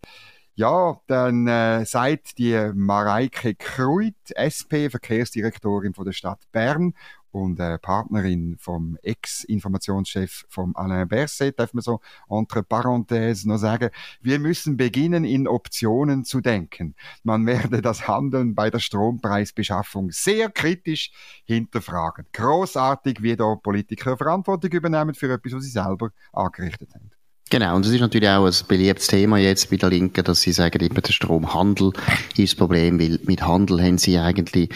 ja, 0.55 1.01
dann 1.07 1.47
äh, 1.47 1.85
sagt 1.87 2.39
die 2.39 2.71
Mareike 2.75 3.55
Kruit, 3.55 4.15
SP, 4.37 4.91
Verkehrsdirektorin 4.91 5.95
von 5.95 6.05
der 6.05 6.13
Stadt 6.13 6.41
Bern 6.53 6.95
und 7.33 7.59
äh, 7.59 7.79
Partnerin 7.79 8.57
vom 8.59 8.99
Ex-Informationschef 9.03 10.45
vom 10.49 10.77
Alain 10.77 11.09
Berset, 11.09 11.59
darf 11.59 11.73
man 11.73 11.83
so 11.83 12.01
entre 12.29 12.61
parenthèses 12.61 13.49
noch 13.49 13.57
sagen, 13.57 13.91
wir 14.21 14.39
müssen 14.39 14.77
beginnen, 14.77 15.25
in 15.25 15.49
Optionen 15.49 16.25
zu 16.25 16.41
denken. 16.43 16.95
Man 17.23 17.47
werde 17.47 17.81
das 17.81 18.07
Handeln 18.07 18.55
bei 18.55 18.69
der 18.69 18.81
Strompreisbeschaffung 18.81 20.11
sehr 20.11 20.51
kritisch 20.51 21.13
hinterfragen. 21.45 22.27
Großartig, 22.33 23.23
wie 23.23 23.37
da 23.37 23.55
Politiker 23.57 24.19
Verantwortung 24.19 24.71
übernehmen 24.71 25.15
für 25.15 25.33
etwas, 25.33 25.55
was 25.55 25.65
sie 25.65 25.71
selber 25.71 26.11
angerichtet 26.33 26.95
haben. 26.95 27.12
Genau, 27.53 27.77
und 27.77 27.85
das 27.85 27.93
ist 27.93 28.01
natürlich 28.01 28.31
auch 28.31 28.47
ein 28.47 28.55
beliebtes 28.67 29.09
Thema 29.09 29.37
jetzt 29.37 29.69
bei 29.69 29.77
der 29.77 29.91
Linken, 29.91 30.25
dass 30.25 30.41
sie 30.41 30.53
sagen, 30.53 30.83
eben 30.83 30.95
der 30.95 31.13
Stromhandel 31.13 31.93
ist 32.35 32.53
das 32.53 32.55
Problem, 32.55 32.99
weil 32.99 33.21
mit 33.25 33.47
Handel 33.47 33.83
haben 33.83 33.99
sie 33.99 34.17
eigentlich, 34.17 34.71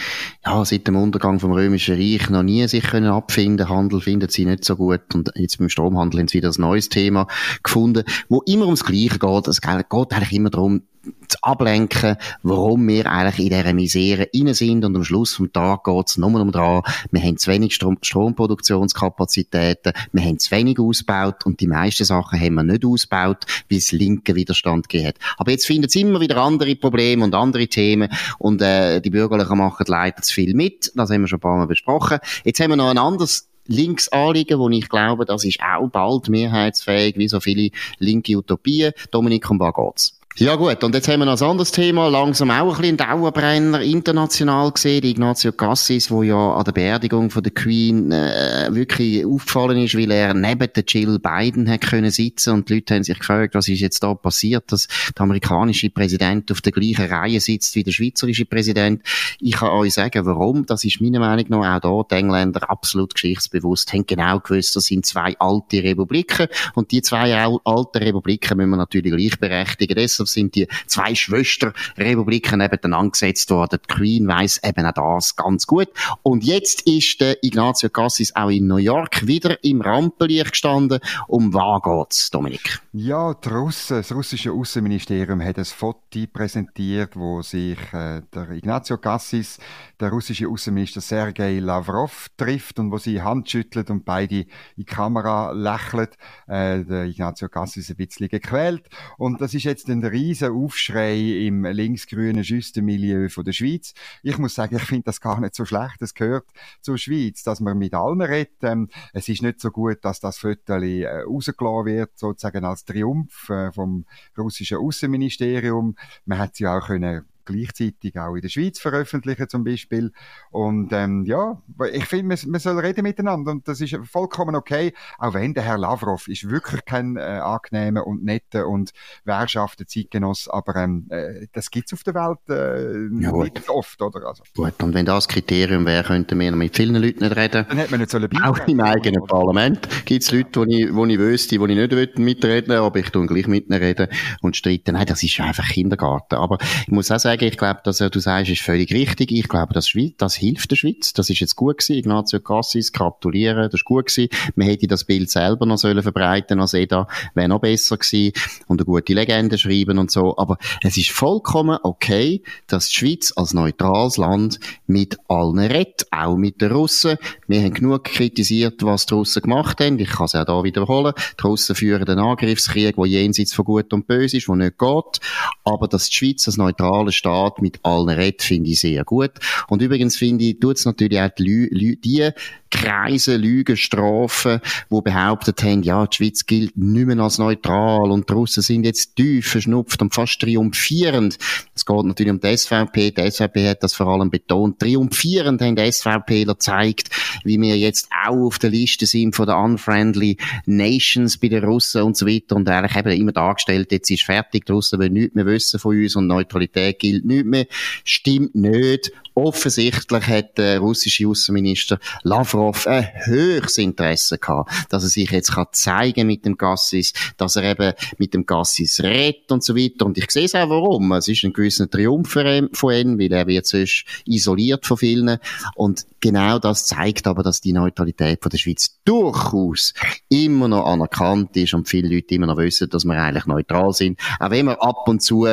ja, 0.45 0.63
seit 0.63 0.87
dem 0.87 0.97
Untergang 0.97 1.41
vom 1.41 1.53
Römischen 1.53 1.95
Reich 1.95 2.29
noch 2.29 2.43
nie 2.43 2.69
sich 2.69 2.85
können 2.85 3.07
abfinden. 3.07 3.71
Handel 3.71 4.03
finden 4.03 4.29
sie 4.29 4.45
nicht 4.45 4.67
so 4.67 4.77
gut 4.77 5.15
und 5.15 5.31
jetzt 5.37 5.57
beim 5.57 5.71
Stromhandel 5.71 6.21
haben 6.21 6.29
sie 6.29 6.37
wieder 6.37 6.51
ein 6.51 6.61
neues 6.61 6.91
Thema 6.91 7.29
gefunden, 7.63 8.05
wo 8.29 8.43
immer 8.43 8.67
ums 8.67 8.85
Gleiche 8.85 9.19
geht. 9.19 9.49
Es 9.49 9.63
geht 9.63 9.73
eigentlich 9.91 10.33
immer 10.33 10.51
darum, 10.51 10.83
zu 11.29 11.39
ablenken, 11.43 12.17
warum 12.43 12.87
wir 12.89 13.11
eigentlich 13.11 13.47
in 13.47 13.57
dieser 13.57 13.73
Misere 13.73 14.29
rein 14.35 14.55
sind 14.55 14.85
und 14.85 14.97
am 14.97 15.05
Schluss 15.05 15.35
vom 15.35 15.53
Tag 15.53 15.85
geht 15.85 16.09
es 16.09 16.17
nur 16.17 16.41
um 16.41 16.53
dran, 16.53 16.83
wir 17.11 17.23
haben 17.23 17.37
zu 17.37 17.51
wenig 17.51 17.75
Strom 17.75 17.99
Stromproduktionskapazitäten, 18.01 19.93
wir 20.13 20.25
haben 20.25 20.39
zu 20.39 20.51
wenig 20.51 20.79
ausgebaut 20.79 21.45
und 21.45 21.61
die 21.61 21.67
meisten 21.67 22.05
Sachen 22.05 22.41
haben 22.41 22.55
wir 22.55 22.63
nicht 22.63 22.85
ausgebaut, 22.85 23.45
weil 23.71 23.79
es 23.79 23.93
linke 23.93 24.35
Widerstand 24.35 24.89
gegeben 24.89 25.09
hat. 25.09 25.17
Aber 25.39 25.51
jetzt 25.51 25.67
finden 25.67 25.89
sie 25.89 26.03
immer 26.03 26.21
wieder 26.21 26.37
andere 26.39 26.77
Probleme 26.77 27.25
und 27.25 27.35
andere 27.35 27.69
Themen 27.69 28.11
und 28.39 28.63
äh, 28.63 29.01
die 29.01 29.11
Bürgerlichen 29.11 29.59
machen 29.59 29.85
leider 29.89 30.23
zu 30.23 30.35
viel 30.35 30.55
mit, 30.55 30.93
das 30.95 31.11
haben 31.11 31.23
wir 31.23 31.29
schon 31.29 31.39
ein 31.39 31.41
paar 31.41 31.57
Mal 31.59 31.67
besprochen. 31.67 32.19
Jetzt 32.45 32.61
haben 32.61 32.71
wir 32.71 32.77
noch 32.77 32.91
ein 32.91 32.99
anderes 32.99 33.49
Linksanliegen, 33.67 34.59
wo 34.59 34.69
ich 34.69 34.89
glaube, 34.89 35.25
das 35.25 35.45
ist 35.45 35.61
auch 35.61 35.89
bald 35.89 36.29
mehrheitsfähig, 36.29 37.17
wie 37.17 37.29
so 37.29 37.41
viele 37.41 37.71
linke 37.99 38.37
Utopien. 38.37 38.93
Dominik, 39.11 39.51
um 39.51 39.59
was 39.59 39.75
geht's? 39.75 40.16
Ja 40.39 40.55
gut, 40.57 40.85
und 40.85 40.95
jetzt 40.95 41.09
haben 41.09 41.21
wir 41.21 41.25
noch 41.25 41.41
ein 41.41 41.49
anderes 41.49 41.73
Thema, 41.73 42.09
langsam 42.09 42.51
auch 42.51 42.77
ein 42.77 42.83
bisschen 42.83 43.01
ein 43.01 43.21
Dauerbrenner 43.21 43.81
international 43.81 44.71
gesehen, 44.71 45.03
Ignazio 45.03 45.51
Cassis, 45.53 46.11
wo 46.11 46.23
ja 46.23 46.57
an 46.57 46.63
der 46.63 46.73
Beerdigung 46.73 47.31
von 47.31 47.43
der 47.43 47.55
Queen 47.55 48.13
äh, 48.13 48.69
wirklich 48.71 49.25
aufgefallen 49.25 49.79
ist, 49.79 49.97
weil 49.97 50.11
er 50.11 50.35
neben 50.35 50.71
der 50.71 50.85
Jill 50.87 51.19
Biden 51.19 51.71
hat 51.71 51.81
können 51.81 52.11
sitzen 52.11 52.53
und 52.53 52.69
die 52.69 52.75
Leute 52.75 52.97
haben 52.97 53.03
sich 53.03 53.19
gefragt, 53.19 53.55
was 53.55 53.67
ist 53.69 53.81
jetzt 53.81 54.03
da 54.03 54.13
passiert, 54.13 54.71
dass 54.73 54.89
der 55.17 55.23
amerikanische 55.23 55.89
Präsident 55.89 56.53
auf 56.53 56.61
der 56.61 56.73
gleichen 56.73 57.07
Reihe 57.07 57.41
sitzt 57.41 57.75
wie 57.75 57.83
der 57.83 57.93
schweizerische 57.93 58.45
Präsident. 58.45 59.01
Ich 59.41 59.55
kann 59.55 59.71
euch 59.71 59.95
sagen, 59.95 60.27
warum. 60.27 60.67
Das 60.67 60.85
ist 60.85 61.01
meiner 61.01 61.21
Meinung 61.21 61.47
nach 61.49 61.83
auch 61.83 62.05
da 62.09 62.15
die 62.15 62.21
Engländer 62.21 62.69
absolut 62.69 63.15
geschichtsbewusst, 63.15 63.91
haben 63.95 64.05
genau 64.05 64.41
gewusst, 64.41 64.77
das 64.77 64.85
sind 64.85 65.07
zwei 65.07 65.35
alte 65.39 65.83
Republiken 65.83 66.49
und 66.75 66.93
die 66.93 67.01
zwei 67.01 67.35
alten 67.35 67.99
Republiken 67.99 68.59
müssen 68.59 68.69
wir 68.69 68.77
natürlich 68.77 69.15
gleichberechtigen. 69.15 69.97
Deshalb 70.27 70.29
sind 70.29 70.55
die 70.55 70.69
zwei 70.87 71.15
Schwesterrepubliken 71.15 72.59
nebeneinander 72.59 73.13
gesetzt 73.13 73.51
worden. 73.51 73.79
Die 73.83 73.95
Queen 73.95 74.29
weiss 74.29 74.61
eben 74.63 74.87
auch 74.87 74.93
das 74.93 75.37
ganz 75.37 75.67
gut. 75.67 75.89
Und 76.23 76.45
jetzt 76.45 76.83
ist 76.83 77.21
der 77.21 77.43
Ignazio 77.43 77.89
Cassis 77.89 78.35
auch 78.35 78.51
in 78.51 78.67
New 78.67 78.77
York 78.77 79.27
wieder 79.27 79.63
im 79.65 79.81
Rampenlicht 79.81 80.51
gestanden. 80.51 81.01
Um 81.29 81.55
was 81.55 81.83
geht's, 81.83 82.31
Dominik? 82.31 82.81
Ja, 82.93 83.35
die 83.35 83.49
Russen, 83.49 83.99
das 83.99 84.13
russische 84.13 84.53
Außenministerium 84.53 85.43
hat 85.43 85.59
ein 85.59 85.65
Foto 85.65 86.01
präsentiert, 86.33 87.17
wo 87.17 87.43
sich 87.43 87.79
äh, 87.93 88.23
der 88.35 88.51
Ignazio 88.51 88.97
Cassis, 88.99 89.59
der 90.01 90.11
russische 90.11 90.49
Außenminister 90.49 91.01
Sergei 91.01 91.59
Lavrov 91.59 92.29
trifft 92.37 92.79
und 92.79 92.91
wo 92.91 92.99
sie 92.99 93.21
Hand 93.21 93.51
schüttelt 93.51 93.91
und 93.91 94.05
beide 94.05 94.41
in 94.41 94.47
die 94.79 94.85
Kamera 94.85 95.53
lächeln. 95.53 96.09
Äh, 96.47 96.85
der 96.85 97.05
Ignazio 97.05 97.49
Cassis 97.49 97.91
ein 97.91 97.97
bisschen 97.97 98.29
gequält. 98.29 98.89
Und 99.19 99.41
das 99.41 99.55
ist 99.55 99.65
jetzt 99.65 99.89
ein 99.89 100.03
riesen 100.17 100.53
Aufschrei 100.53 101.47
im 101.47 101.65
linksgrünen 101.65 102.43
Schüstermilieu 102.43 103.29
von 103.29 103.45
der 103.45 103.53
Schweiz. 103.53 103.93
Ich 104.23 104.39
muss 104.39 104.55
sagen, 104.55 104.77
ich 104.77 104.83
finde 104.83 105.05
das 105.05 105.21
gar 105.21 105.41
nicht 105.41 105.55
so 105.55 105.67
schlecht. 105.67 106.01
Es 106.01 106.15
gehört 106.15 106.47
zur 106.81 106.97
Schweiz, 106.97 107.43
dass 107.43 107.61
man 107.61 107.77
mit 107.77 107.93
allen 107.93 108.23
redet. 108.23 108.57
Ähm, 108.63 108.89
es 109.13 109.29
ist 109.29 109.43
nicht 109.43 109.61
so 109.61 109.71
gut, 109.71 109.99
dass 110.03 110.21
das 110.21 110.39
Viertel 110.39 110.83
äh, 110.83 111.21
rausgelassen 111.23 111.87
wird, 111.87 112.19
sozusagen 112.19 112.65
als 112.65 112.85
Triumph 112.85 113.51
äh, 113.51 113.71
vom 113.73 114.07
russischen 114.39 114.79
Außenministerium. 114.79 115.97
Man 116.25 116.39
hat 116.39 116.57
sie 116.57 116.67
auch 116.67 116.87
können 116.87 117.27
gleichzeitig 117.47 118.19
auch 118.19 118.35
in 118.35 118.43
der 118.43 118.49
Schweiz 118.49 118.79
veröffentlichen 118.79 119.49
zum 119.49 119.65
Beispiel. 119.65 120.13
Und 120.51 120.93
ähm, 120.93 121.25
ja, 121.25 121.63
ich 121.93 122.05
finde, 122.05 122.37
man, 122.37 122.51
man 122.51 122.61
soll 122.61 122.79
reden 122.79 123.03
miteinander 123.03 123.53
und 123.53 123.67
das 123.69 123.81
ist 123.81 123.97
vollkommen 124.05 124.55
okay, 124.55 124.93
auch 125.19 125.35
wenn 125.35 125.55
der 125.55 125.63
Herr 125.63 125.79
Lavrov 125.79 126.29
ist 126.29 126.49
wirklich 126.49 126.85
kein 126.85 127.17
äh, 127.17 127.21
angenehmer 127.21 128.07
und 128.07 128.25
netter 128.25 128.69
und 128.69 128.93
wehrschafter 129.25 129.87
Zeitgenoss, 129.87 130.49
aber 130.49 130.77
ähm, 130.77 131.07
äh, 131.11 131.47
das 131.53 131.71
gibt's 131.71 131.93
auf 131.93 132.03
der 132.03 132.15
Welt 132.15 132.39
äh, 132.49 133.23
ja, 133.23 133.33
nicht 133.33 133.69
oft, 133.69 134.01
oder? 134.03 134.27
Also. 134.27 134.43
Gut, 134.55 134.83
und 134.83 134.95
wenn 134.95 135.07
das 135.07 135.29
Kriterium 135.29 135.87
wäre, 135.87 136.05
könnten 136.05 136.39
wir 136.39 136.53
mit 136.53 136.77
vielen 136.77 136.97
Leuten 136.97 137.25
nicht 137.25 137.37
reden. 137.37 137.67
Dann 137.69 137.79
hätte 137.79 137.91
man 137.91 138.01
nicht 138.01 138.11
sollen 138.11 138.43
Auch 138.43 138.59
im 138.67 138.81
eigenen 138.81 139.23
oder? 139.23 139.35
Parlament 139.35 139.89
gibt's 140.05 140.33
Leute, 140.33 140.61
wo 140.61 140.65
ich, 140.65 140.95
wo 140.95 141.07
ich 141.07 141.19
wüsste, 141.19 141.61
wo 141.61 141.67
ich 141.67 141.77
nicht 141.77 142.19
mitreden 142.19 142.73
aber 142.73 142.99
ich 142.99 143.11
tue 143.11 143.27
gleich 143.27 143.47
mit 143.47 143.69
ihnen 143.69 143.81
reden 143.81 144.09
und 144.41 144.57
streiten. 144.57 144.95
Nein, 144.95 145.07
das 145.07 145.23
ist 145.23 145.39
einfach 145.41 145.69
Kindergarten. 145.69 146.37
Aber 146.37 146.59
ich 146.83 146.89
muss 146.89 147.11
auch 147.11 147.19
sagen, 147.19 147.36
sagen. 147.37 147.49
Ich 147.53 147.59
glaube, 147.59 147.81
dass 147.85 147.99
du 147.99 148.21
sagst, 148.21 148.51
ist 148.51 148.63
völlig 148.63 148.93
richtig. 148.93 149.33
Ich 149.33 149.49
glaube, 149.49 149.75
das, 149.75 149.93
das 150.19 150.35
hilft 150.35 150.71
der 150.71 150.77
Schweiz. 150.77 151.13
Das 151.13 151.31
ist 151.31 151.41
jetzt 151.41 151.57
gut 151.57 151.79
gewesen. 151.79 151.99
Ignazio 151.99 152.41
Cassis, 152.41 152.93
gratulieren. 152.93 153.65
Das 153.65 153.75
ist 153.75 153.85
gut 153.85 154.07
gewesen. 154.07 154.29
Man 154.55 154.69
hätte 154.69 154.87
das 154.87 155.05
Bild 155.05 155.31
selber 155.31 155.67
noch 155.67 155.79
sollen 155.79 156.03
verbreiten 156.03 156.61
als 156.61 156.75
EDA. 156.75 157.07
Wäre 157.35 157.49
noch 157.49 157.61
besser 157.61 157.97
gewesen. 157.97 158.33
Und 158.67 158.81
eine 158.81 158.87
gute 158.87 159.15
Legende 159.15 159.59
schreiben 159.59 159.99
und 159.99 160.11
so. 160.11 160.37
Aber 160.37 160.59
es 160.83 160.97
ist 160.97 161.11
vollkommen 161.11 161.79
okay, 161.83 162.43
dass 162.67 162.89
die 162.89 162.95
Schweiz 162.95 163.33
als 163.37 163.55
neutrales 163.55 164.17
Land 164.17 164.59
mit 164.87 165.19
allen 165.29 165.59
redet. 165.59 166.07
Auch 166.11 166.37
mit 166.37 166.61
den 166.61 166.73
Russen. 166.73 167.17
Wir 167.47 167.63
haben 167.63 167.75
genug 167.75 168.05
kritisiert, 168.05 168.83
was 168.85 169.07
die 169.07 169.15
Russen 169.15 169.43
gemacht 169.43 169.81
haben. 169.81 169.99
Ich 169.99 170.11
kann 170.11 170.27
es 170.27 170.35
auch 170.35 170.47
hier 170.47 170.65
wiederholen. 170.65 171.13
Die 171.39 171.47
Russen 171.47 171.75
führen 171.75 172.09
einen 172.09 172.21
Angriffskrieg, 172.21 172.97
der 172.97 173.07
jenseits 173.07 173.55
von 173.55 173.65
Gut 173.65 173.93
und 173.93 174.07
Böse 174.07 174.37
ist, 174.37 174.49
der 174.49 174.57
nicht 174.57 174.79
geht. 174.79 175.21
Aber 175.65 175.89
dass 175.89 176.09
die 176.09 176.17
Schweiz 176.17 176.47
als 176.47 176.57
neutrales 176.57 177.15
Staat 177.27 177.61
mit 177.61 177.81
allen 177.83 178.09
redet, 178.09 178.43
finde 178.43 178.71
ich 178.71 178.81
sehr 178.81 179.05
gut. 179.05 179.33
Und 179.69 179.83
übrigens 179.83 180.17
finde 180.17 180.45
ich, 180.45 180.61
tut 180.61 180.77
es 180.77 180.85
natürlich 180.85 181.21
auch 181.21 181.31
die, 181.37 181.69
Lü 181.73 181.97
die 181.97 182.31
Kreise 182.71 183.37
Lügen 183.37 183.77
strafen, 183.77 184.61
wo 184.89 185.01
behauptet 185.01 185.63
haben, 185.63 185.83
ja, 185.83 186.07
die 186.07 186.17
Schweiz 186.17 186.47
gilt 186.47 186.77
nicht 186.77 187.07
mehr 187.07 187.19
als 187.21 187.39
neutral 187.39 188.11
und 188.11 188.29
die 188.29 188.33
Russen 188.33 188.63
sind 188.63 188.85
jetzt 188.85 189.17
tief 189.17 189.49
verschnupft 189.49 190.03
und 190.03 190.15
fast 190.15 190.41
triumphierend. 190.41 191.39
Es 191.75 191.87
geht 191.87 192.05
natürlich 192.05 192.33
um 192.33 192.41
die 192.41 192.57
SVP. 192.57 193.13
Die 193.13 193.31
SVP 193.31 193.69
hat 193.69 193.83
das 193.83 193.95
vor 193.95 194.09
allem 194.09 194.31
betont. 194.31 194.81
Triumphierend 194.81 195.63
haben 195.63 195.77
die 195.77 195.91
SVPler 195.91 196.55
gezeigt, 196.55 197.11
wie 197.45 197.61
wir 197.61 197.77
jetzt 197.79 198.09
auch 198.27 198.47
auf 198.47 198.59
der 198.59 198.71
Liste 198.71 199.07
sind 199.07 199.35
von 199.35 199.47
den 199.47 199.57
unfriendly 199.57 200.37
Nations 200.67 201.39
bei 201.39 201.49
den 201.49 201.65
Russen 201.65 202.03
und 202.03 202.17
so 202.17 202.27
weiter 202.27 202.57
und 202.57 202.69
eigentlich 202.69 202.97
eben 202.97 203.21
immer 203.21 203.33
dargestellt, 203.33 203.93
jetzt 203.93 204.11
ist 204.11 204.25
fertig, 204.25 204.67
die 204.67 204.73
Russen 204.73 204.99
wollen 204.99 205.13
nichts 205.13 205.35
mehr 205.35 205.47
wissen 205.47 205.79
von 205.81 205.97
uns 205.97 206.17
und 206.17 206.27
Neutralität 206.27 206.99
gilt 206.99 207.16
nicht 207.25 207.47
mehr. 207.47 207.67
Stimmt 208.05 208.55
nicht. 208.55 209.13
Offensichtlich 209.35 210.27
hat 210.29 210.57
der 210.57 210.79
russische 210.79 211.29
Außenminister 211.29 211.99
Lavrov 212.23 212.87
ein 212.87 213.07
höchstes 213.25 213.79
Interesse 213.79 214.39
gehabt, 214.39 214.73
dass 214.89 215.03
er 215.03 215.11
sich 215.11 215.31
jetzt 215.31 215.53
kann 215.53 215.67
zeigen 215.73 216.27
mit 216.27 216.47
dem 216.47 216.57
Gassis, 216.57 217.13
dass 217.37 217.57
er 217.57 217.65
eben 217.65 217.93
mit 218.17 218.33
dem 218.33 218.47
Gassis 218.47 219.03
redet 219.03 219.53
und 219.53 219.63
so 219.63 219.77
weiter. 219.77 220.07
Und 220.07 220.17
ich 220.17 220.31
sehe 220.31 220.47
es 220.47 220.55
auch 220.55 220.71
warum. 220.71 221.13
Es 221.13 221.29
ist 221.29 221.45
ein 221.45 221.53
gewisser 221.53 221.91
Triumph 221.91 222.31
von 222.31 222.47
ihm, 222.47 223.19
weil 223.19 223.33
er 223.33 223.47
wird 223.47 223.67
sonst 223.67 224.07
isoliert 224.25 224.87
von 224.87 224.97
vielen. 224.97 225.39
Und 225.75 226.07
genau 226.21 226.59
das 226.59 226.87
zeigt 226.87 227.27
aber, 227.27 227.43
dass 227.43 227.61
die 227.61 227.75
Neutralität 227.75 228.43
von 228.43 228.51
der 228.51 228.59
Schweiz 228.59 228.99
durchaus 229.05 229.93
immer 230.31 230.69
noch 230.69 230.87
anerkannt 230.87 231.57
ist 231.57 231.75
und 231.75 231.89
viele 231.89 232.09
Leute 232.09 232.35
immer 232.35 232.47
noch 232.47 232.57
wissen, 232.57 232.89
dass 232.89 233.05
wir 233.05 233.21
eigentlich 233.21 233.47
neutral 233.47 233.93
sind. 233.93 234.19
Auch 234.41 234.51
wenn 234.51 234.67
wir 234.67 234.83
ab 234.83 235.07
und 235.07 235.21
zu 235.21 235.47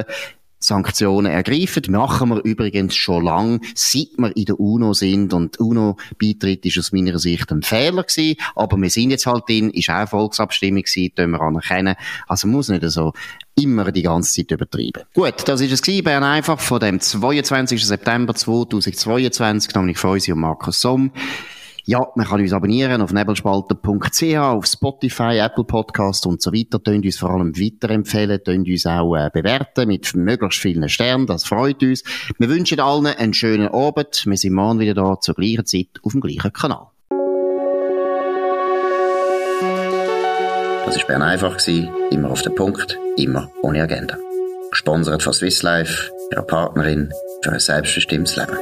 Sanktionen 0.64 1.32
ergreifen. 1.32 1.84
Machen 1.90 2.30
wir 2.30 2.44
übrigens 2.44 2.96
schon 2.96 3.26
lang, 3.26 3.62
seit 3.76 4.10
wir 4.18 4.36
in 4.36 4.46
der 4.46 4.60
UNO 4.60 4.94
sind. 4.94 5.34
Und 5.34 5.60
UNO-Beitritt 5.60 6.66
ist 6.66 6.78
aus 6.78 6.92
meiner 6.92 7.20
Sicht 7.20 7.52
ein 7.52 7.64
Fehler 7.64 8.04
gewesen. 8.04 8.38
Aber 8.56 8.78
wir 8.78 8.90
sind 8.90 9.12
jetzt 9.12 9.26
halt 9.26 9.48
drin, 9.48 9.70
ist 9.70 9.90
auch 9.90 10.08
Volksabstimmung 10.08 10.84
gewesen, 10.84 11.14
können 11.16 11.32
wir 11.32 11.42
anerkennen. 11.42 11.96
Also 12.28 12.48
muss 12.48 12.70
nicht 12.70 12.84
so 12.90 13.14
immer 13.56 13.92
die 13.92 14.02
ganze 14.02 14.34
Zeit 14.34 14.52
übertreiben. 14.52 15.04
Gut, 15.14 15.48
das 15.48 15.62
ist 15.62 15.72
es 15.72 15.82
gewesen, 15.82 16.04
Bern 16.04 16.24
einfach 16.24 16.60
von 16.60 16.80
dem 16.80 17.00
22. 17.00 17.86
September 17.86 18.34
2022. 18.34 19.74
Dominik 19.74 20.00
Feusi 20.00 20.32
und 20.32 20.40
Markus 20.40 20.82
Somm. 20.82 21.12
Ja, 21.86 22.08
man 22.16 22.26
kann 22.26 22.40
uns 22.40 22.54
abonnieren 22.54 23.02
auf 23.02 23.12
nebelspalter.ch, 23.12 24.38
auf 24.38 24.66
Spotify, 24.66 25.40
Apple 25.40 25.66
Podcast 25.66 26.26
und 26.26 26.42
so 26.42 26.54
weiter. 26.54 26.82
Tönt 26.82 27.04
uns 27.04 27.18
vor 27.18 27.32
allem 27.32 27.58
weiterempfehlen, 27.58 28.42
tönt 28.42 28.70
uns 28.70 28.86
auch 28.86 29.16
äh, 29.18 29.30
bewerten 29.34 29.90
mit 29.90 30.16
möglichst 30.16 30.62
vielen 30.62 30.88
Sternen. 30.88 31.28
Das 31.28 31.44
freut 31.44 31.84
uns. 31.84 32.04
Wir 32.38 32.48
wünschen 32.48 32.80
allen 32.80 33.08
einen 33.08 33.34
schönen 33.34 33.68
Abend. 33.68 34.24
Wir 34.26 34.38
sind 34.38 34.54
morgen 34.54 34.80
wieder 34.80 34.94
da 34.94 35.20
zur 35.20 35.36
gleichen 35.36 35.66
Zeit 35.66 35.90
auf 36.04 36.14
dem 36.14 36.22
gleichen 36.22 36.54
Kanal. 36.54 36.88
Das 40.86 40.98
war 40.98 41.08
Bern 41.08 41.22
einfach, 41.22 41.58
immer 42.12 42.32
auf 42.32 42.44
den 42.44 42.56
Punkt, 42.56 42.98
immer 43.18 43.52
ohne 43.62 43.82
Agenda. 43.82 44.18
Gesponsert 44.72 45.22
von 45.22 45.34
Swiss 45.34 45.62
Life, 45.64 46.10
ihrer 46.32 46.44
Partnerin 46.44 47.12
für 47.42 47.52
ein 47.52 47.60
selbstbestimmtes 47.60 48.38
Leben. 48.38 48.58